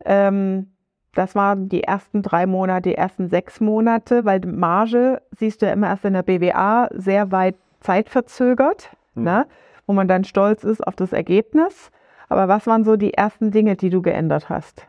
ähm, 0.04 0.68
das 1.14 1.34
waren 1.34 1.70
die 1.70 1.84
ersten 1.84 2.22
drei 2.22 2.46
Monate, 2.46 2.90
die 2.90 2.96
ersten 2.96 3.30
sechs 3.30 3.62
Monate, 3.62 4.26
weil 4.26 4.42
die 4.42 4.50
Marge 4.50 5.22
siehst 5.38 5.62
du 5.62 5.66
ja 5.66 5.74
immer 5.74 5.88
erst 5.88 6.06
in 6.06 6.14
der 6.14 6.24
BWA 6.24 6.90
sehr 6.92 7.32
weit 7.32 7.56
zeitverzögert, 7.80 8.90
mhm. 9.16 9.24
ne? 9.24 9.48
wo 9.88 9.94
man 9.94 10.08
dann 10.08 10.24
stolz 10.24 10.64
ist 10.64 10.86
auf 10.86 10.96
das 10.96 11.14
Ergebnis. 11.14 11.92
Aber 12.28 12.48
was 12.48 12.68
waren 12.68 12.84
so 12.84 12.96
die 12.96 13.14
ersten 13.14 13.52
Dinge, 13.52 13.76
die 13.76 13.90
du 13.90 14.02
geändert 14.02 14.50
hast? 14.50 14.88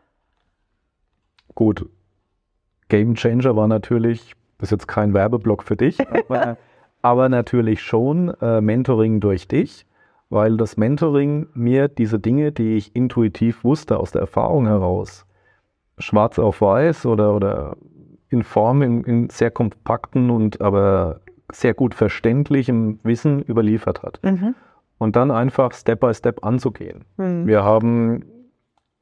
Gut, 1.54 1.88
Game 2.88 3.14
Changer 3.14 3.56
war 3.56 3.68
natürlich, 3.68 4.34
das 4.58 4.68
ist 4.68 4.72
jetzt 4.72 4.88
kein 4.88 5.14
Werbeblock 5.14 5.62
für 5.62 5.76
dich, 5.76 5.98
aber, 6.28 6.56
aber 7.02 7.28
natürlich 7.28 7.82
schon 7.82 8.34
äh, 8.40 8.60
Mentoring 8.60 9.20
durch 9.20 9.48
dich, 9.48 9.86
weil 10.28 10.56
das 10.56 10.76
Mentoring 10.76 11.46
mir 11.54 11.88
diese 11.88 12.18
Dinge, 12.18 12.52
die 12.52 12.76
ich 12.76 12.94
intuitiv 12.96 13.64
wusste 13.64 13.98
aus 13.98 14.12
der 14.12 14.22
Erfahrung 14.22 14.66
heraus, 14.66 15.26
schwarz 15.98 16.38
auf 16.38 16.60
weiß 16.60 17.06
oder, 17.06 17.34
oder 17.34 17.76
in 18.28 18.42
Form, 18.42 18.82
in, 18.82 19.04
in 19.04 19.30
sehr 19.30 19.50
kompakten 19.50 20.30
und 20.30 20.60
aber 20.60 21.20
sehr 21.52 21.74
gut 21.74 21.94
verständlichem 21.94 22.98
Wissen 23.02 23.42
überliefert 23.42 24.02
hat. 24.02 24.20
Mhm. 24.22 24.54
Und 24.98 25.14
dann 25.14 25.30
einfach 25.30 25.72
Step 25.72 26.00
by 26.00 26.12
Step 26.12 26.44
anzugehen. 26.44 27.04
Mhm. 27.16 27.46
Wir 27.46 27.62
haben 27.62 28.24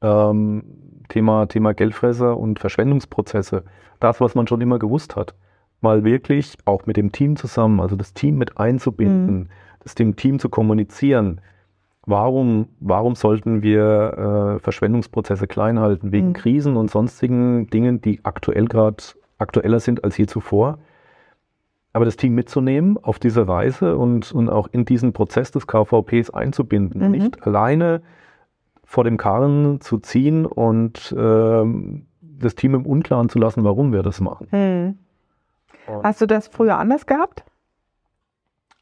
ähm, 0.01 0.63
Thema, 1.09 1.47
Thema 1.47 1.73
Geldfresser 1.73 2.37
und 2.37 2.59
Verschwendungsprozesse, 2.59 3.63
das, 3.99 4.21
was 4.21 4.35
man 4.35 4.47
schon 4.47 4.61
immer 4.61 4.77
gewusst 4.77 5.15
hat, 5.15 5.35
mal 5.81 6.03
wirklich 6.03 6.57
auch 6.65 6.85
mit 6.85 6.97
dem 6.97 7.11
Team 7.11 7.35
zusammen, 7.35 7.79
also 7.79 7.95
das 7.95 8.13
Team 8.13 8.37
mit 8.37 8.57
einzubinden, 8.57 9.37
mhm. 9.37 9.49
Das 9.85 9.95
dem 9.95 10.17
Team 10.17 10.39
zu 10.39 10.49
kommunizieren, 10.49 11.39
Warum, 12.05 12.67
warum 12.79 13.15
sollten 13.15 13.63
wir 13.63 14.57
äh, 14.57 14.59
Verschwendungsprozesse 14.59 15.47
klein 15.47 15.79
halten? 15.79 16.11
Wegen 16.11 16.29
mhm. 16.29 16.33
Krisen 16.33 16.77
und 16.77 16.91
sonstigen 16.91 17.67
Dingen, 17.67 17.99
die 17.99 18.19
aktuell 18.23 18.65
gerade 18.65 19.03
aktueller 19.39 19.79
sind 19.79 20.03
als 20.03 20.17
je 20.17 20.27
zuvor. 20.27 20.77
Aber 21.93 22.05
das 22.05 22.15
Team 22.15 22.35
mitzunehmen 22.35 22.97
auf 23.01 23.17
diese 23.17 23.47
Weise 23.47 23.97
und, 23.97 24.31
und 24.31 24.49
auch 24.49 24.67
in 24.71 24.85
diesen 24.85 25.13
Prozess 25.13 25.51
des 25.51 25.65
KVPs 25.65 26.29
einzubinden. 26.29 27.01
Mhm. 27.01 27.11
Nicht 27.11 27.47
alleine 27.47 28.01
vor 28.83 29.03
dem 29.03 29.17
Karren 29.17 29.81
zu 29.81 29.97
ziehen 29.97 30.45
und 30.45 31.15
ähm, 31.17 32.05
das 32.21 32.53
Team 32.53 32.75
im 32.75 32.85
Unklaren 32.85 33.29
zu 33.29 33.39
lassen, 33.39 33.63
warum 33.63 33.91
wir 33.91 34.03
das 34.03 34.21
machen. 34.21 34.47
Mhm. 34.51 34.97
Hast 36.03 36.21
du 36.21 36.27
das 36.27 36.47
früher 36.47 36.77
anders 36.77 37.07
gehabt? 37.07 37.43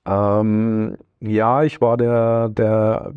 Ähm, 0.05 0.97
ja, 1.19 1.63
ich 1.63 1.81
war 1.81 1.97
der, 1.97 2.49
der, 2.49 3.13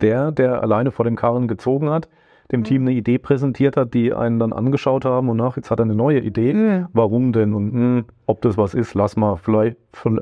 der, 0.00 0.32
der 0.32 0.62
alleine 0.62 0.90
vor 0.90 1.04
dem 1.04 1.16
Karren 1.16 1.48
gezogen 1.48 1.90
hat, 1.90 2.08
dem 2.50 2.60
mhm. 2.60 2.64
Team 2.64 2.82
eine 2.82 2.92
Idee 2.92 3.18
präsentiert 3.18 3.76
hat, 3.76 3.94
die 3.94 4.14
einen 4.14 4.38
dann 4.38 4.52
angeschaut 4.52 5.04
haben 5.04 5.28
und 5.28 5.36
nach, 5.36 5.56
jetzt 5.56 5.70
hat 5.70 5.80
er 5.80 5.84
eine 5.84 5.94
neue 5.94 6.20
Idee. 6.20 6.54
Mhm. 6.54 6.88
Warum 6.92 7.32
denn? 7.32 7.54
Und 7.54 7.74
mh, 7.74 7.80
hm, 7.80 8.04
ob 8.26 8.40
das 8.42 8.56
was 8.56 8.74
ist, 8.74 8.94
lass 8.94 9.16
mal, 9.16 9.36
vielleicht 9.36 9.76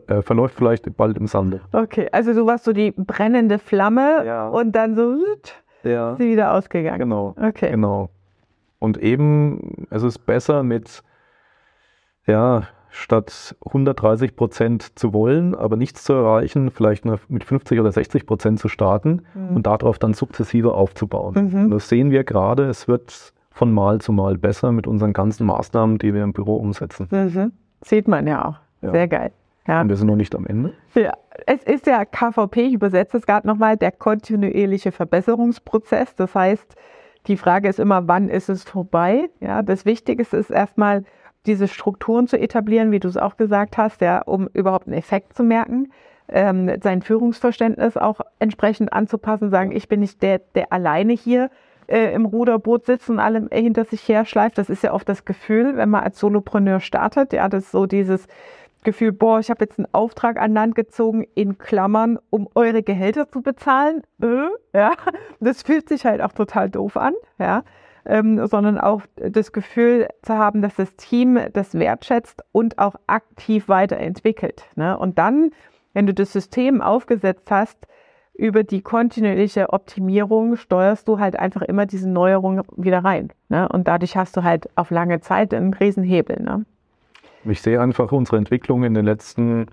äh, 0.08 0.22
verläuft 0.22 0.54
vielleicht 0.56 0.96
bald 0.96 1.16
im 1.16 1.26
Sande. 1.26 1.60
Okay, 1.72 2.08
also 2.12 2.34
du 2.34 2.46
warst 2.46 2.64
so 2.64 2.72
die 2.72 2.90
brennende 2.90 3.58
Flamme 3.58 4.24
ja. 4.26 4.48
und 4.48 4.72
dann 4.72 4.96
so 4.96 5.16
ja. 5.82 6.16
sie 6.16 6.30
wieder 6.30 6.52
ausgegangen. 6.52 6.98
Genau. 6.98 7.34
Okay. 7.40 7.70
Genau. 7.70 8.10
Und 8.78 8.98
eben, 8.98 9.86
es 9.90 10.02
ist 10.02 10.18
besser 10.26 10.62
mit 10.62 11.02
ja, 12.26 12.62
statt 12.90 13.56
130 13.64 14.36
Prozent 14.36 14.98
zu 14.98 15.12
wollen, 15.12 15.54
aber 15.54 15.76
nichts 15.76 16.04
zu 16.04 16.12
erreichen, 16.12 16.70
vielleicht 16.70 17.04
mit 17.28 17.44
50 17.44 17.80
oder 17.80 17.92
60 17.92 18.26
Prozent 18.26 18.58
zu 18.58 18.68
starten 18.68 19.22
mhm. 19.34 19.56
und 19.56 19.66
darauf 19.66 19.98
dann 19.98 20.14
sukzessive 20.14 20.74
aufzubauen. 20.74 21.50
Mhm. 21.52 21.70
Das 21.70 21.88
sehen 21.88 22.10
wir 22.10 22.24
gerade, 22.24 22.64
es 22.64 22.88
wird 22.88 23.32
von 23.50 23.72
Mal 23.72 24.00
zu 24.00 24.12
Mal 24.12 24.38
besser 24.38 24.72
mit 24.72 24.86
unseren 24.86 25.12
ganzen 25.12 25.46
Maßnahmen, 25.46 25.98
die 25.98 26.14
wir 26.14 26.24
im 26.24 26.32
Büro 26.32 26.56
umsetzen. 26.56 27.08
Mhm. 27.10 27.52
Sieht 27.82 28.08
man 28.08 28.26
ja 28.26 28.44
auch. 28.44 28.56
Ja. 28.82 28.92
Sehr 28.92 29.08
geil. 29.08 29.32
Ja. 29.66 29.82
Und 29.82 29.88
wir 29.88 29.96
sind 29.96 30.08
noch 30.08 30.16
nicht 30.16 30.34
am 30.34 30.46
Ende. 30.46 30.72
Ja, 30.94 31.12
es 31.46 31.62
ist 31.62 31.86
ja 31.86 32.04
KVP, 32.04 32.62
ich 32.62 32.74
übersetze 32.74 33.18
es 33.18 33.26
gerade 33.26 33.46
nochmal, 33.46 33.76
der 33.76 33.92
kontinuierliche 33.92 34.90
Verbesserungsprozess. 34.90 36.14
Das 36.16 36.34
heißt, 36.34 36.74
die 37.26 37.36
Frage 37.36 37.68
ist 37.68 37.78
immer, 37.78 38.08
wann 38.08 38.28
ist 38.28 38.48
es 38.48 38.64
vorbei? 38.64 39.28
Ja, 39.40 39.62
das 39.62 39.84
Wichtigste 39.84 40.36
ist 40.38 40.50
erstmal, 40.50 41.04
diese 41.46 41.68
Strukturen 41.68 42.26
zu 42.26 42.38
etablieren, 42.38 42.92
wie 42.92 43.00
du 43.00 43.08
es 43.08 43.16
auch 43.16 43.36
gesagt 43.36 43.78
hast, 43.78 44.00
ja, 44.00 44.22
um 44.22 44.48
überhaupt 44.52 44.86
einen 44.86 44.96
Effekt 44.96 45.34
zu 45.34 45.42
merken, 45.42 45.92
ähm, 46.28 46.70
sein 46.82 47.02
Führungsverständnis 47.02 47.96
auch 47.96 48.20
entsprechend 48.38 48.92
anzupassen, 48.92 49.50
sagen, 49.50 49.72
ich 49.72 49.88
bin 49.88 50.00
nicht 50.00 50.22
der, 50.22 50.40
der 50.54 50.72
alleine 50.72 51.12
hier 51.12 51.50
äh, 51.86 52.12
im 52.14 52.24
Ruderboot 52.26 52.86
sitzt 52.86 53.10
und 53.10 53.18
alle 53.18 53.48
hinter 53.50 53.84
sich 53.84 54.06
her 54.08 54.24
schleift. 54.24 54.58
Das 54.58 54.70
ist 54.70 54.84
ja 54.84 54.92
oft 54.92 55.08
das 55.08 55.24
Gefühl, 55.24 55.76
wenn 55.76 55.90
man 55.90 56.04
als 56.04 56.18
Solopreneur 56.18 56.80
startet, 56.80 57.32
ja, 57.32 57.48
das 57.48 57.64
ist 57.64 57.72
so 57.72 57.86
dieses, 57.86 58.28
Gefühl, 58.82 59.12
boah, 59.12 59.40
ich 59.40 59.50
habe 59.50 59.64
jetzt 59.64 59.78
einen 59.78 59.88
Auftrag 59.92 60.40
an 60.40 60.54
Land 60.54 60.74
gezogen, 60.74 61.26
in 61.34 61.58
Klammern, 61.58 62.18
um 62.30 62.48
eure 62.54 62.82
Gehälter 62.82 63.28
zu 63.28 63.42
bezahlen. 63.42 64.02
Äh, 64.22 64.48
ja, 64.72 64.92
das 65.40 65.62
fühlt 65.62 65.88
sich 65.88 66.06
halt 66.06 66.22
auch 66.22 66.32
total 66.32 66.70
doof 66.70 66.96
an, 66.96 67.14
ja. 67.38 67.62
Ähm, 68.06 68.46
sondern 68.46 68.78
auch 68.78 69.02
das 69.16 69.52
Gefühl 69.52 70.08
zu 70.22 70.34
haben, 70.38 70.62
dass 70.62 70.76
das 70.76 70.96
Team 70.96 71.38
das 71.52 71.74
wertschätzt 71.74 72.42
und 72.52 72.78
auch 72.78 72.94
aktiv 73.06 73.68
weiterentwickelt. 73.68 74.64
Ne? 74.74 74.96
Und 74.96 75.18
dann, 75.18 75.50
wenn 75.92 76.06
du 76.06 76.14
das 76.14 76.32
System 76.32 76.80
aufgesetzt 76.80 77.50
hast, 77.50 77.86
über 78.40 78.64
die 78.64 78.80
kontinuierliche 78.80 79.70
Optimierung 79.70 80.56
steuerst 80.56 81.06
du 81.08 81.18
halt 81.18 81.38
einfach 81.38 81.60
immer 81.60 81.84
diese 81.84 82.08
Neuerungen 82.08 82.62
wieder 82.74 83.04
rein. 83.04 83.30
Ne? 83.50 83.68
Und 83.68 83.86
dadurch 83.86 84.16
hast 84.16 84.34
du 84.34 84.42
halt 84.42 84.70
auf 84.76 84.90
lange 84.90 85.20
Zeit 85.20 85.52
einen 85.52 85.74
Riesenhebel. 85.74 86.42
Ne? 86.42 86.64
Ich 87.44 87.60
sehe 87.60 87.80
einfach 87.80 88.12
unsere 88.12 88.38
Entwicklung 88.38 88.82
in 88.84 88.94
den 88.94 89.04
letzten 89.04 89.66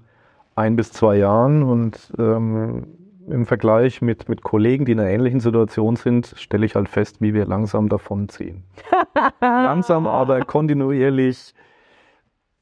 ein 0.56 0.76
bis 0.76 0.92
zwei 0.92 1.18
Jahren 1.18 1.64
und 1.64 2.12
ähm, 2.18 2.88
im 3.28 3.46
Vergleich 3.46 4.02
mit, 4.02 4.30
mit 4.30 4.42
Kollegen, 4.42 4.86
die 4.86 4.94
in 4.94 5.00
einer 5.00 5.10
ähnlichen 5.10 5.40
Situation 5.40 5.96
sind, 5.96 6.34
stelle 6.38 6.66
ich 6.66 6.76
halt 6.76 6.90
fest, 6.90 7.18
wie 7.20 7.34
wir 7.34 7.46
langsam 7.46 7.90
davonziehen. 7.90 8.64
langsam, 9.42 10.08
aber 10.08 10.42
kontinuierlich 10.42 11.54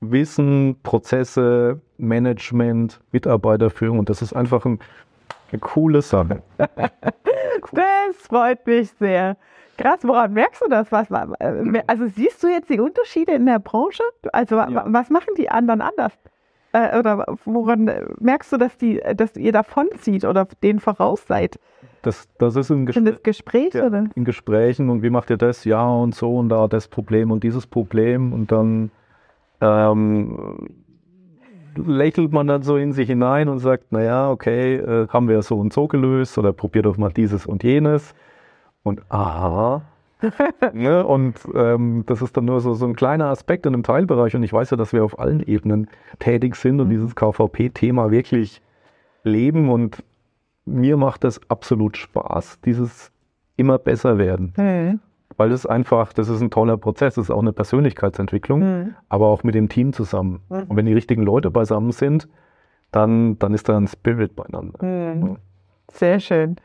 Wissen, 0.02 0.78
Prozesse, 0.84 1.82
Management, 1.98 3.00
Mitarbeiterführung 3.12 4.00
und 4.00 4.10
das 4.10 4.22
ist 4.22 4.34
einfach 4.34 4.66
ein, 4.66 4.80
eine 5.52 5.60
coole 5.60 6.02
Sache. 6.02 6.42
cool. 6.60 6.68
Das 7.72 8.28
freut 8.28 8.68
mich 8.68 8.92
sehr. 8.92 9.38
Krass, 9.78 10.00
woran 10.04 10.34
merkst 10.34 10.62
du 10.62 10.70
das? 10.70 10.92
Was, 10.92 11.10
äh, 11.10 11.84
also 11.88 12.08
siehst 12.08 12.44
du 12.44 12.48
jetzt 12.48 12.70
die 12.70 12.80
Unterschiede 12.80 13.34
in 13.34 13.46
der 13.46 13.60
Branche? 13.60 14.04
Also 14.32 14.56
ja. 14.56 14.86
was 14.88 15.10
machen 15.10 15.34
die 15.38 15.50
anderen 15.50 15.82
anders? 15.82 16.14
Äh, 16.76 17.00
oder 17.00 17.26
woran 17.46 17.90
merkst 18.20 18.52
du, 18.52 18.58
dass, 18.58 18.78
die, 18.78 19.02
dass 19.16 19.38
ihr 19.38 19.54
davonzieht 19.54 20.26
oder 20.26 20.46
denen 20.62 20.82
voraus 20.82 21.26
seid? 21.26 21.58
Das, 22.02 22.28
das 22.38 22.58
ist 22.58 22.70
ein 22.70 22.86
Gespräch. 22.86 23.24
Gespräch 23.24 23.74
ja, 23.74 23.86
oder? 23.86 24.06
In 24.14 24.26
Gesprächen 24.26 24.90
und 24.90 25.02
wie 25.02 25.10
macht 25.10 25.30
ihr 25.30 25.38
das? 25.38 25.64
Ja 25.64 25.88
und 25.88 26.14
so 26.14 26.38
und 26.38 26.50
da 26.50 26.68
das 26.68 26.90
Problem 26.90 27.32
und 27.32 27.44
dieses 27.46 27.66
Problem 27.66 28.34
und 28.34 28.52
dann 28.52 28.92
ähm, 29.62 30.68
lächelt 31.78 32.34
man 32.34 32.48
dann 32.48 32.62
so 32.62 32.76
in 32.76 32.92
sich 32.92 33.08
hinein 33.08 33.48
und 33.48 33.60
sagt, 33.60 33.94
naja, 33.94 34.30
okay, 34.30 34.76
äh, 34.76 35.08
haben 35.08 35.30
wir 35.30 35.42
so 35.44 35.58
und 35.58 35.72
so 35.72 35.88
gelöst 35.88 36.38
oder 36.38 36.52
probiert 36.52 36.86
doch 36.88 36.98
mal 36.98 37.12
dieses 37.12 37.46
und 37.46 37.64
jenes 37.64 38.14
und 38.84 39.02
aha. 39.08 39.82
ne? 40.74 41.06
Und 41.06 41.36
ähm, 41.54 42.04
das 42.06 42.22
ist 42.22 42.36
dann 42.38 42.46
nur 42.46 42.62
so, 42.62 42.74
so 42.74 42.86
ein 42.86 42.96
kleiner 42.96 43.26
Aspekt 43.26 43.66
in 43.66 43.74
einem 43.74 43.84
Teilbereich. 43.84 44.36
Und 44.36 44.44
ich 44.44 44.54
weiß 44.54 44.72
ja, 44.72 44.78
dass 44.78 44.94
wir 44.94 45.04
auf 45.04 45.20
allen 45.20 45.42
Ebenen 45.42 45.88
tätig 46.20 46.56
sind 46.56 46.80
und 46.80 46.88
mhm. 46.88 46.92
dieses 46.92 47.16
KVP-Thema 47.16 48.12
wirklich 48.12 48.62
leben. 49.24 49.70
Und 49.70 50.04
mir 50.66 50.98
macht 50.98 51.24
das 51.24 51.40
absolut 51.50 51.98
Spaß, 51.98 52.62
dieses 52.62 53.12
immer 53.56 53.78
besser 53.78 54.18
werden. 54.18 54.54
Mhm. 54.58 55.00
Weil 55.38 55.52
es 55.52 55.66
einfach, 55.66 56.14
das 56.14 56.30
ist 56.30 56.42
ein 56.42 56.50
toller 56.50 56.78
Prozess, 56.78 57.16
das 57.16 57.26
ist 57.26 57.32
auch 57.32 57.42
eine 57.42 57.54
Persönlichkeitsentwicklung, 57.54 58.60
mhm. 58.60 58.96
aber 59.10 59.28
auch 59.28 59.44
mit 59.44 59.56
dem 59.56 59.70
Team 59.70 59.94
zusammen. 59.94 60.42
Mhm. 60.50 60.64
Und 60.68 60.76
wenn 60.78 60.86
die 60.86 60.94
richtigen 60.94 61.24
Leute 61.24 61.52
beisammen 61.52 61.92
sind, 61.92 62.28
dann, 62.92 63.38
dann 63.40 63.54
ist 63.54 63.68
da 63.68 63.78
ein 63.78 63.88
Spirit 63.88 64.36
beieinander. 64.36 64.84
Mhm. 64.84 65.38
Sehr 65.92 66.20
schön. 66.20 66.56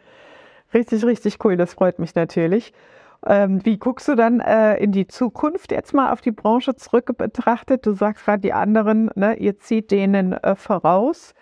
Richtig, 0.73 1.05
richtig 1.05 1.45
cool. 1.45 1.57
Das 1.57 1.75
freut 1.75 1.99
mich 1.99 2.15
natürlich. 2.15 2.73
Ähm, 3.27 3.65
wie 3.65 3.79
guckst 3.79 4.09
du 4.09 4.15
dann 4.15 4.41
äh, 4.41 4.77
in 4.77 4.93
die 4.93 5.07
Zukunft 5.07 5.73
jetzt 5.73 5.93
mal 5.93 6.13
auf 6.13 6.21
die 6.23 6.31
Branche 6.31 6.75
zurück 6.75 7.17
betrachtet? 7.19 7.85
Du 7.85 7.93
sagst 7.93 8.25
gerade, 8.25 8.41
die 8.41 8.53
anderen, 8.53 9.11
ne, 9.15 9.35
ihr 9.35 9.59
zieht 9.59 9.91
denen 9.91 10.33
äh, 10.33 10.57
voraus. 10.57 11.35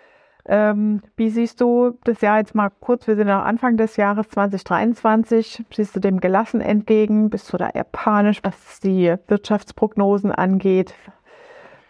Ähm, 0.45 1.01
wie 1.15 1.29
siehst 1.29 1.61
du 1.61 1.97
das 2.03 2.21
Jahr 2.21 2.39
jetzt 2.39 2.55
mal 2.55 2.69
kurz? 2.69 3.07
Wir 3.07 3.15
sind 3.15 3.29
am 3.29 3.43
Anfang 3.43 3.77
des 3.77 3.95
Jahres 3.97 4.27
2023. 4.29 5.63
Siehst 5.71 5.95
du 5.95 5.99
dem 5.99 6.19
gelassen 6.19 6.59
entgegen? 6.59 7.29
Bist 7.29 7.53
du 7.53 7.57
da 7.57 7.69
eher 7.69 7.83
panisch, 7.85 8.41
was 8.43 8.79
die 8.81 9.15
Wirtschaftsprognosen 9.27 10.31
angeht? 10.31 10.93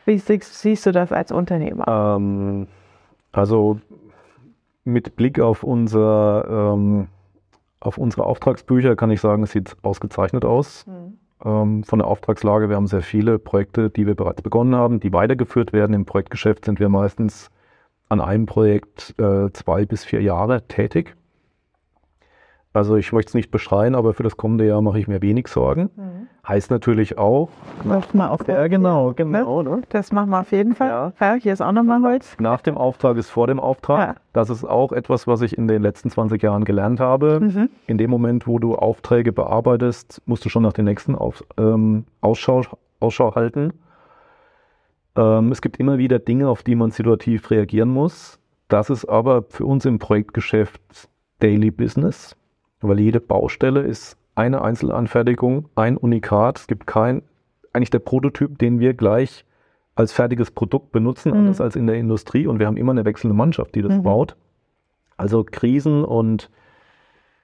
Wie 0.06 0.18
siehst, 0.18 0.62
siehst 0.62 0.86
du 0.86 0.92
das 0.92 1.12
als 1.12 1.32
Unternehmer? 1.32 1.86
Ähm, 1.88 2.68
also 3.32 3.80
mit 4.84 5.16
Blick 5.16 5.40
auf 5.40 5.64
unser 5.64 6.74
ähm 6.74 7.08
auf 7.80 7.98
unsere 7.98 8.26
Auftragsbücher 8.26 8.96
kann 8.96 9.12
ich 9.12 9.22
sagen, 9.22 9.44
es 9.44 9.52
sieht 9.52 9.76
ausgezeichnet 9.82 10.46
aus. 10.46 10.86
Mhm. 10.88 11.20
Ähm, 11.44 11.84
von 11.84 12.00
der 12.00 12.08
Auftragslage, 12.08 12.70
wir 12.70 12.76
haben 12.76 12.88
sehr 12.88 13.02
viele 13.02 13.40
Projekte, 13.40 13.90
die 13.90 14.06
wir 14.06 14.16
bereits 14.16 14.42
begonnen 14.42 14.76
haben, 14.76 15.00
die 15.00 15.14
weitergeführt 15.14 15.72
werden. 15.72 15.94
Im 15.94 16.06
Projektgeschäft 16.06 16.66
sind 16.66 16.80
wir 16.80 16.90
meistens 16.90 17.50
an 18.10 18.20
einem 18.20 18.46
Projekt 18.46 19.16
äh, 19.20 19.52
zwei 19.54 19.86
bis 19.86 20.04
vier 20.04 20.22
Jahre 20.22 20.68
tätig. 20.68 21.16
Also 22.72 22.98
ich 22.98 23.12
möchte 23.12 23.30
es 23.30 23.34
nicht 23.34 23.50
beschreien, 23.50 23.96
aber 23.96 24.14
für 24.14 24.22
das 24.22 24.38
kommende 24.38 24.66
Jahr 24.68 24.82
mache 24.84 25.00
ich 25.00 25.08
mir 25.08 25.24
wenig 25.24 25.48
Sorgen. 25.48 25.90
Mhm. 25.96 26.28
Heißt 26.48 26.70
natürlich 26.70 27.18
auch. 27.18 27.50
Macht 27.84 28.14
mal 28.14 28.30
auf 28.30 28.48
ja, 28.48 28.68
genau, 28.68 29.14
genau. 29.14 29.64
Ne? 29.64 29.82
Das 29.90 30.12
machen 30.12 30.30
wir 30.30 30.42
auf 30.42 30.52
jeden 30.52 30.76
Fall. 30.76 30.88
Ja. 30.88 31.14
ja 31.20 31.34
hier 31.34 31.54
ist 31.54 31.62
auch 31.62 31.72
nochmal 31.72 32.04
Holz. 32.04 32.36
Nach 32.40 32.62
dem 32.62 32.78
Auftrag 32.78 33.18
ist 33.18 33.30
vor 33.30 33.48
dem 33.48 33.60
Auftrag. 33.60 34.00
Ja. 34.00 34.16
Das 34.34 34.52
ist 34.52 34.66
auch 34.66 34.92
etwas, 34.92 35.26
was 35.26 35.42
ich 35.42 35.58
in 35.58 35.68
den 35.68 35.82
letzten 35.82 36.12
20 36.12 36.44
Jahren 36.44 36.64
gelernt 36.64 37.00
habe. 37.00 37.40
Mhm. 37.40 37.70
In 37.88 37.98
dem 37.98 38.12
Moment, 38.12 38.46
wo 38.46 38.60
du 38.60 38.76
Aufträge 38.76 39.34
bearbeitest, 39.34 40.22
musst 40.28 40.46
du 40.46 40.50
schon 40.50 40.62
nach 40.62 40.74
den 40.74 40.86
nächsten 40.86 41.16
auf, 41.16 41.44
ähm, 41.58 42.06
Ausschau, 42.22 42.62
Ausschau 43.00 43.34
halten. 43.34 43.74
Ähm, 45.16 45.52
es 45.52 45.62
gibt 45.62 45.78
immer 45.78 45.98
wieder 45.98 46.20
Dinge, 46.20 46.50
auf 46.50 46.62
die 46.62 46.76
man 46.76 46.92
situativ 46.92 47.50
reagieren 47.50 47.90
muss. 47.90 48.40
Das 48.68 48.92
ist 48.92 49.06
aber 49.06 49.42
für 49.50 49.66
uns 49.66 49.86
im 49.86 49.98
Projektgeschäft 49.98 51.10
Daily 51.40 51.72
Business 51.72 52.36
weil 52.82 53.00
jede 53.00 53.20
Baustelle 53.20 53.82
ist 53.82 54.18
eine 54.36 54.62
Einzelanfertigung, 54.62 55.70
ein 55.76 55.98
Unikat. 55.98 56.60
Es 56.60 56.68
gibt 56.68 56.88
kein, 56.88 57.24
eigentlich 57.74 57.90
der 57.90 58.00
Prototyp, 58.00 58.58
den 58.58 58.80
wir 58.80 58.94
gleich 58.94 59.46
als 59.96 60.14
fertiges 60.14 60.52
Produkt 60.52 60.92
benutzen, 60.92 61.32
mhm. 61.32 61.40
anders 61.40 61.62
als 61.62 61.76
in 61.76 61.88
der 61.88 61.98
Industrie. 61.98 62.48
Und 62.48 62.60
wir 62.60 62.68
haben 62.68 62.78
immer 62.78 62.92
eine 62.92 63.06
wechselnde 63.06 63.36
Mannschaft, 63.36 63.76
die 63.76 63.82
das 63.82 63.98
mhm. 63.98 64.04
baut. 64.04 64.36
Also 65.18 65.44
Krisen 65.44 66.06
und 66.06 66.50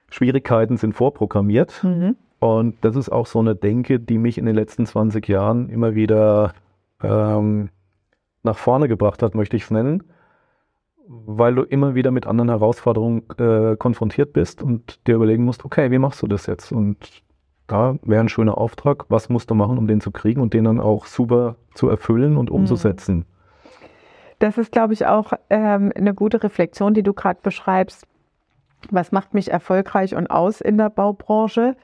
Schwierigkeiten 0.08 0.78
sind 0.78 0.94
vorprogrammiert. 0.94 1.84
Mhm. 1.84 2.16
Und 2.38 2.76
das 2.82 2.96
ist 2.96 3.10
auch 3.10 3.26
so 3.26 3.40
eine 3.40 3.54
Denke, 3.54 4.00
die 4.00 4.18
mich 4.18 4.38
in 4.38 4.46
den 4.46 4.54
letzten 4.54 4.86
20 4.86 5.28
Jahren 5.28 5.68
immer 5.68 5.94
wieder 5.94 6.54
ähm, 7.02 7.68
nach 8.42 8.56
vorne 8.56 8.88
gebracht 8.88 9.22
hat, 9.22 9.34
möchte 9.34 9.56
ich 9.56 9.64
es 9.64 9.70
nennen 9.70 10.02
weil 11.08 11.54
du 11.54 11.62
immer 11.62 11.94
wieder 11.94 12.10
mit 12.10 12.26
anderen 12.26 12.48
Herausforderungen 12.48 13.22
äh, 13.38 13.76
konfrontiert 13.76 14.32
bist 14.32 14.62
und 14.62 15.06
dir 15.06 15.16
überlegen 15.16 15.44
musst, 15.44 15.64
okay, 15.64 15.90
wie 15.90 15.98
machst 15.98 16.22
du 16.22 16.26
das 16.26 16.46
jetzt? 16.46 16.72
Und 16.72 17.22
da 17.66 17.96
wäre 18.02 18.20
ein 18.20 18.28
schöner 18.28 18.58
Auftrag, 18.58 19.06
was 19.08 19.28
musst 19.28 19.50
du 19.50 19.54
machen, 19.54 19.78
um 19.78 19.86
den 19.86 20.00
zu 20.00 20.10
kriegen 20.10 20.40
und 20.40 20.54
den 20.54 20.64
dann 20.64 20.80
auch 20.80 21.06
super 21.06 21.56
zu 21.74 21.88
erfüllen 21.88 22.36
und 22.36 22.50
mhm. 22.50 22.56
umzusetzen. 22.56 23.24
Das 24.38 24.58
ist, 24.58 24.70
glaube 24.70 24.92
ich, 24.92 25.06
auch 25.06 25.32
ähm, 25.48 25.92
eine 25.96 26.14
gute 26.14 26.42
Reflexion, 26.42 26.94
die 26.94 27.02
du 27.02 27.14
gerade 27.14 27.40
beschreibst. 27.42 28.06
Was 28.90 29.10
macht 29.10 29.32
mich 29.32 29.50
erfolgreich 29.50 30.14
und 30.14 30.26
aus 30.28 30.60
in 30.60 30.76
der 30.76 30.90
Baubranche? 30.90 31.76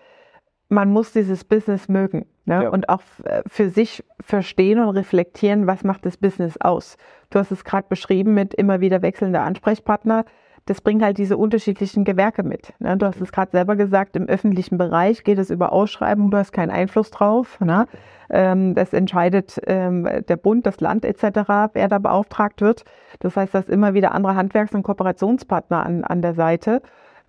Man 0.72 0.90
muss 0.90 1.12
dieses 1.12 1.44
Business 1.44 1.88
mögen. 1.88 2.24
Ne? 2.46 2.64
Ja. 2.64 2.68
Und 2.70 2.88
auch 2.88 3.02
äh, 3.24 3.42
für 3.46 3.68
sich 3.68 4.02
verstehen 4.20 4.80
und 4.80 4.88
reflektieren, 4.96 5.66
was 5.66 5.84
macht 5.84 6.06
das 6.06 6.16
Business 6.16 6.56
aus. 6.60 6.96
Du 7.30 7.38
hast 7.38 7.50
es 7.50 7.64
gerade 7.64 7.86
beschrieben 7.88 8.32
mit 8.32 8.54
immer 8.54 8.80
wieder 8.80 9.02
wechselnder 9.02 9.42
Ansprechpartner. 9.42 10.24
das 10.64 10.80
bringt 10.80 11.02
halt 11.02 11.18
diese 11.18 11.36
unterschiedlichen 11.36 12.04
Gewerke 12.04 12.42
mit. 12.42 12.72
Ne? 12.78 12.96
Du 12.96 13.04
hast 13.04 13.20
es 13.20 13.32
gerade 13.32 13.50
selber 13.50 13.76
gesagt, 13.76 14.16
im 14.16 14.28
öffentlichen 14.28 14.78
Bereich 14.78 15.24
geht 15.24 15.38
es 15.38 15.50
über 15.50 15.72
Ausschreibung, 15.72 16.30
du 16.30 16.38
hast 16.38 16.52
keinen 16.52 16.70
Einfluss 16.70 17.10
drauf. 17.10 17.60
Ne? 17.60 17.86
Ähm, 18.30 18.74
das 18.74 18.94
entscheidet 18.94 19.60
ähm, 19.66 20.08
der 20.26 20.36
Bund, 20.36 20.64
das 20.64 20.80
Land 20.80 21.04
etc., 21.04 21.40
wer 21.74 21.88
da 21.88 21.98
beauftragt 21.98 22.62
wird. 22.62 22.84
Das 23.20 23.36
heißt, 23.36 23.54
dass 23.54 23.68
immer 23.68 23.92
wieder 23.92 24.12
andere 24.12 24.36
Handwerks- 24.36 24.74
und 24.74 24.84
Kooperationspartner 24.84 25.84
an, 25.84 26.04
an 26.04 26.22
der 26.22 26.34
Seite. 26.34 26.80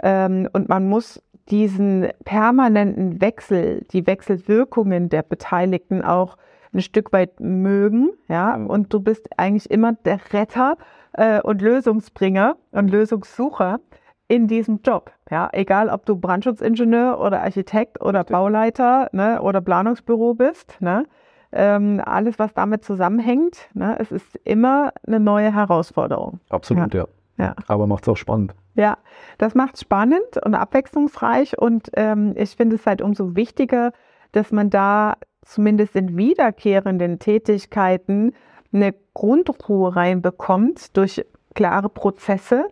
Ähm, 0.02 0.48
und 0.54 0.70
man 0.70 0.88
muss 0.88 1.22
diesen 1.50 2.10
permanenten 2.26 3.22
Wechsel, 3.22 3.86
die 3.92 4.08
Wechselwirkungen 4.08 5.10
der 5.10 5.24
Beteiligten 5.24 6.02
auch 6.02 6.38
ein 6.74 6.82
Stück 6.82 7.14
weit 7.14 7.40
mögen, 7.40 8.12
ja, 8.28 8.56
und 8.56 8.94
du 8.94 9.00
bist 9.00 9.30
eigentlich 9.38 9.70
immer 9.70 9.94
der 9.94 10.20
Retter 10.32 10.78
äh, 11.14 11.42
und 11.42 11.62
Lösungsbringer 11.62 12.56
und 12.72 12.90
Lösungssucher 12.90 13.80
in 14.28 14.48
diesem 14.48 14.82
Job, 14.84 15.12
ja, 15.30 15.50
egal 15.52 15.90
ob 15.90 16.06
du 16.06 16.16
Brandschutzdingenieur 16.16 17.20
oder 17.20 17.42
Architekt 17.42 18.02
oder 18.02 18.20
Richtig. 18.20 18.36
Bauleiter 18.36 19.10
ne, 19.12 19.42
oder 19.42 19.62
Planungsbüro 19.62 20.34
bist, 20.34 20.82
ne, 20.82 21.06
ähm, 21.52 22.02
alles 22.04 22.40
was 22.40 22.54
damit 22.54 22.84
zusammenhängt, 22.84 23.70
ne, 23.74 23.98
es 24.00 24.12
ist 24.12 24.36
immer 24.44 24.92
eine 25.06 25.20
neue 25.20 25.54
Herausforderung. 25.54 26.40
Absolut, 26.50 26.94
ja. 26.94 27.06
ja. 27.38 27.46
ja. 27.46 27.56
Aber 27.68 27.86
macht 27.86 28.04
es 28.04 28.10
auch 28.10 28.18
spannend. 28.18 28.56
Ja, 28.76 28.98
das 29.38 29.54
macht 29.54 29.80
spannend 29.80 30.38
und 30.44 30.56
abwechslungsreich 30.56 31.60
und 31.60 31.90
ähm, 31.94 32.34
ich 32.36 32.56
finde 32.56 32.76
es 32.76 32.86
halt 32.88 33.02
umso 33.02 33.36
wichtiger, 33.36 33.94
dass 34.32 34.52
man 34.52 34.70
da 34.70 35.18
zumindest 35.44 35.96
in 35.96 36.18
wiederkehrenden 36.18 37.20
Tätigkeiten 37.20 38.34
eine 38.74 38.96
Grundruhe 39.14 39.96
reinbekommt 39.96 40.98
durch 40.98 41.24
klare 41.54 41.90
Prozesse, 41.90 42.66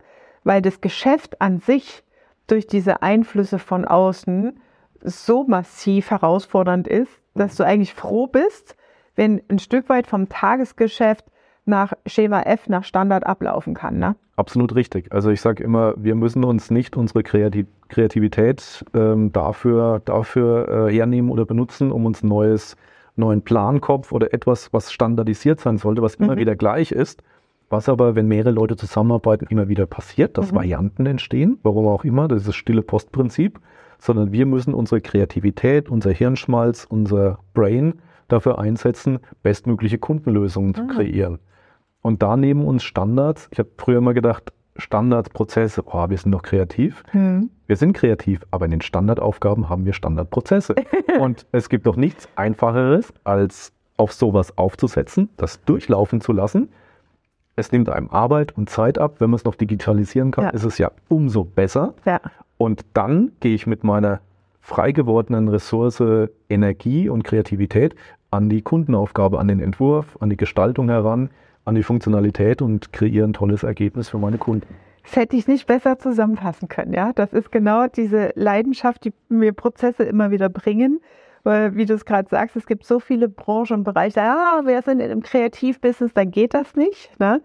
weil 0.43 0.61
das 0.61 0.81
Geschäft 0.81 1.39
an 1.39 1.59
sich 1.59 2.03
durch 2.47 2.65
diese 2.65 3.03
Einflüsse 3.03 3.59
von 3.59 3.85
außen 3.85 4.59
so 5.03 5.43
massiv 5.43 6.09
herausfordernd 6.11 6.87
ist, 6.87 7.11
dass 7.35 7.55
du 7.55 7.63
eigentlich 7.63 7.93
froh 7.93 8.27
bist, 8.27 8.75
wenn 9.15 9.41
ein 9.49 9.59
Stück 9.59 9.89
weit 9.89 10.07
vom 10.07 10.29
Tagesgeschäft 10.29 11.25
nach 11.65 11.93
Schema 12.05 12.41
F, 12.41 12.67
nach 12.67 12.83
Standard 12.83 13.25
ablaufen 13.25 13.73
kann. 13.73 13.99
Ne? 13.99 14.15
Absolut 14.35 14.75
richtig. 14.75 15.11
Also 15.11 15.29
ich 15.29 15.41
sage 15.41 15.63
immer, 15.63 15.93
wir 15.97 16.15
müssen 16.15 16.43
uns 16.43 16.71
nicht 16.71 16.97
unsere 16.97 17.23
Kreativität 17.23 18.83
ähm, 18.93 19.31
dafür, 19.31 20.01
dafür 20.03 20.87
äh, 20.87 20.93
hernehmen 20.93 21.29
oder 21.29 21.45
benutzen, 21.45 21.91
um 21.91 22.05
uns 22.05 22.23
neues, 22.23 22.75
neuen 23.15 23.43
Plankopf 23.43 24.11
oder 24.11 24.33
etwas, 24.33 24.73
was 24.73 24.91
standardisiert 24.91 25.59
sein 25.59 25.77
sollte, 25.77 26.01
was 26.01 26.15
immer 26.15 26.35
mhm. 26.35 26.39
wieder 26.39 26.55
gleich 26.55 26.91
ist, 26.91 27.21
was 27.69 27.87
aber, 27.87 28.15
wenn 28.15 28.27
mehrere 28.27 28.51
Leute 28.51 28.75
zusammenarbeiten, 28.75 29.45
immer 29.49 29.67
wieder 29.67 29.85
passiert, 29.85 30.37
dass 30.37 30.51
mhm. 30.51 30.57
Varianten 30.57 31.05
entstehen, 31.05 31.59
warum 31.63 31.87
auch 31.87 32.03
immer, 32.03 32.27
das 32.27 32.39
ist 32.39 32.47
das 32.47 32.55
stille 32.55 32.81
Postprinzip, 32.81 33.59
sondern 33.99 34.31
wir 34.31 34.45
müssen 34.45 34.73
unsere 34.73 35.01
Kreativität, 35.01 35.89
unser 35.89 36.11
Hirnschmalz, 36.11 36.87
unser 36.89 37.39
Brain 37.53 38.01
dafür 38.27 38.59
einsetzen, 38.59 39.19
bestmögliche 39.43 39.99
Kundenlösungen 39.99 40.69
mhm. 40.71 40.75
zu 40.75 40.87
kreieren. 40.87 41.39
Und 42.01 42.23
da 42.23 42.35
nehmen 42.37 42.65
uns 42.65 42.83
Standards, 42.83 43.47
ich 43.51 43.59
habe 43.59 43.69
früher 43.77 43.99
immer 43.99 44.13
gedacht, 44.13 44.51
Standardprozesse, 44.77 45.83
oh, 45.85 46.09
wir 46.09 46.17
sind 46.17 46.31
doch 46.31 46.41
kreativ. 46.41 47.03
Mhm. 47.13 47.49
Wir 47.67 47.75
sind 47.75 47.93
kreativ, 47.93 48.41
aber 48.51 48.65
in 48.65 48.71
den 48.71 48.81
Standardaufgaben 48.81 49.69
haben 49.69 49.85
wir 49.85 49.93
Standardprozesse. 49.93 50.75
und 51.19 51.45
es 51.51 51.69
gibt 51.69 51.85
doch 51.85 51.95
nichts 51.95 52.27
Einfacheres, 52.35 53.13
als 53.23 53.73
auf 53.97 54.13
sowas 54.13 54.57
aufzusetzen, 54.57 55.29
das 55.37 55.63
durchlaufen 55.63 56.21
zu 56.21 56.31
lassen. 56.31 56.69
Es 57.55 57.71
nimmt 57.71 57.89
einem 57.89 58.09
Arbeit 58.09 58.57
und 58.57 58.69
Zeit 58.69 58.97
ab. 58.97 59.15
Wenn 59.19 59.29
man 59.29 59.35
es 59.35 59.43
noch 59.43 59.55
digitalisieren 59.55 60.31
kann, 60.31 60.45
ja. 60.45 60.49
ist 60.51 60.63
es 60.63 60.77
ja 60.77 60.91
umso 61.09 61.43
besser. 61.43 61.93
Ja. 62.05 62.19
Und 62.57 62.85
dann 62.93 63.33
gehe 63.41 63.53
ich 63.53 63.67
mit 63.67 63.83
meiner 63.83 64.21
frei 64.61 64.91
gewordenen 64.91 65.49
Ressource 65.49 66.01
Energie 66.49 67.09
und 67.09 67.23
Kreativität 67.23 67.95
an 68.31 68.49
die 68.49 68.61
Kundenaufgabe, 68.61 69.39
an 69.39 69.47
den 69.47 69.59
Entwurf, 69.59 70.17
an 70.21 70.29
die 70.29 70.37
Gestaltung 70.37 70.89
heran 70.89 71.29
an 71.65 71.75
die 71.75 71.83
Funktionalität 71.83 72.61
und 72.61 72.91
kreiere 72.93 73.27
ein 73.27 73.33
tolles 73.33 73.63
Ergebnis 73.63 74.09
für 74.09 74.17
meine 74.17 74.37
Kunden. 74.37 74.67
Das 75.03 75.15
hätte 75.15 75.35
ich 75.35 75.47
nicht 75.47 75.67
besser 75.67 75.97
zusammenfassen 75.97 76.67
können, 76.67 76.93
ja. 76.93 77.11
Das 77.13 77.33
ist 77.33 77.51
genau 77.51 77.87
diese 77.87 78.31
Leidenschaft, 78.35 79.03
die 79.05 79.13
mir 79.29 79.51
Prozesse 79.53 80.03
immer 80.03 80.31
wieder 80.31 80.49
bringen. 80.49 81.01
Weil, 81.43 81.75
wie 81.75 81.85
du 81.85 81.95
es 81.95 82.05
gerade 82.05 82.29
sagst, 82.29 82.55
es 82.55 82.67
gibt 82.67 82.85
so 82.85 82.99
viele 82.99 83.27
Branchen 83.27 83.77
und 83.77 83.83
Bereiche, 83.83 84.19
ja, 84.19 84.61
wir 84.63 84.81
sind 84.83 84.99
in 84.99 85.09
einem 85.09 85.23
Kreativbusiness, 85.23 86.13
dann 86.13 86.29
geht 86.29 86.53
das 86.53 86.75
nicht. 86.75 87.19
Ne? 87.19 87.41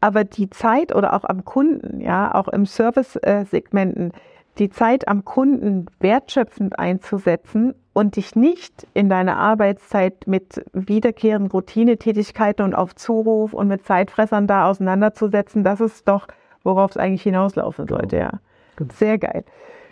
Aber 0.00 0.24
die 0.24 0.48
Zeit 0.48 0.94
oder 0.94 1.14
auch 1.14 1.24
am 1.24 1.44
Kunden, 1.44 2.00
ja, 2.00 2.34
auch 2.34 2.48
im 2.48 2.64
Service-Segmenten, 2.64 4.12
die 4.58 4.70
Zeit 4.70 5.06
am 5.06 5.24
Kunden 5.26 5.86
wertschöpfend 6.00 6.78
einzusetzen 6.78 7.74
und 7.96 8.16
dich 8.16 8.36
nicht 8.36 8.86
in 8.92 9.08
deiner 9.08 9.38
Arbeitszeit 9.38 10.26
mit 10.26 10.62
wiederkehrenden 10.74 11.50
Routinetätigkeiten 11.50 12.62
und 12.62 12.74
auf 12.74 12.94
Zuruf 12.94 13.54
und 13.54 13.68
mit 13.68 13.86
Zeitfressern 13.86 14.46
da 14.46 14.68
auseinanderzusetzen, 14.68 15.64
das 15.64 15.80
ist 15.80 16.06
doch, 16.06 16.28
worauf 16.62 16.90
es 16.90 16.98
eigentlich 16.98 17.22
hinauslaufen 17.22 17.86
genau. 17.86 18.00
sollte. 18.00 18.18
Ja. 18.18 18.32
Genau. 18.76 18.92
Sehr 18.92 19.16
geil. 19.16 19.44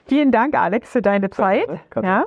Vielen 0.04 0.32
Dank, 0.32 0.54
Alex, 0.54 0.90
für 0.90 1.00
deine 1.00 1.30
Zeit. 1.30 1.66
Ja. 2.02 2.26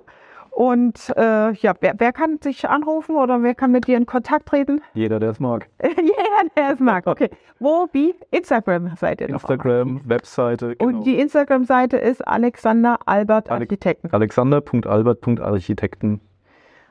Und 0.58 1.14
äh, 1.16 1.52
ja, 1.52 1.76
wer, 1.82 1.94
wer, 2.00 2.12
kann 2.12 2.40
sich 2.42 2.68
anrufen 2.68 3.16
oder 3.16 3.44
wer 3.44 3.54
kann 3.54 3.72
mit 3.72 3.86
dir 3.86 3.96
in 3.96 4.08
Kontakt 4.08 4.48
treten? 4.48 4.82
Jeder, 4.96 5.20
der 5.20 5.30
es 5.30 5.40
mag. 5.40 5.70
Jeder, 5.84 6.50
der 6.56 6.74
es 6.74 6.80
mag. 6.80 7.06
Okay. 7.06 7.30
Wo, 7.60 7.88
wie? 7.92 8.16
Instagram-Seite. 8.32 9.26
Instagram, 9.26 10.02
Webseite. 10.06 10.76
Genau. 10.76 10.98
Und 10.98 11.04
die 11.04 11.20
Instagram-Seite 11.20 11.98
ist 11.98 12.28
Alexander 12.28 12.98
Albert 13.06 13.52
Architekten. 13.52 14.12
Alexander.albert.architekten. 14.12 16.22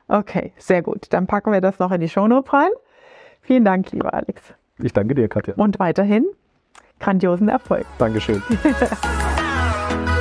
Okay, 0.07 0.53
sehr 0.59 0.83
gut. 0.83 1.07
Dann 1.11 1.27
packen 1.27 1.51
wir 1.51 1.61
das 1.61 1.81
noch 1.81 1.91
in 1.91 2.01
die 2.01 2.09
Shownote 2.09 2.53
rein. 2.53 2.71
Vielen 3.41 3.65
Dank, 3.65 3.91
lieber 3.91 4.15
Alex. 4.15 4.55
Ich 4.79 4.93
danke 4.93 5.17
dir, 5.17 5.27
Katja. 5.27 5.55
Und 5.57 5.81
weiterhin 5.81 6.25
grandiosen 7.01 7.49
Erfolg. 7.49 7.85
Dankeschön. 7.99 8.41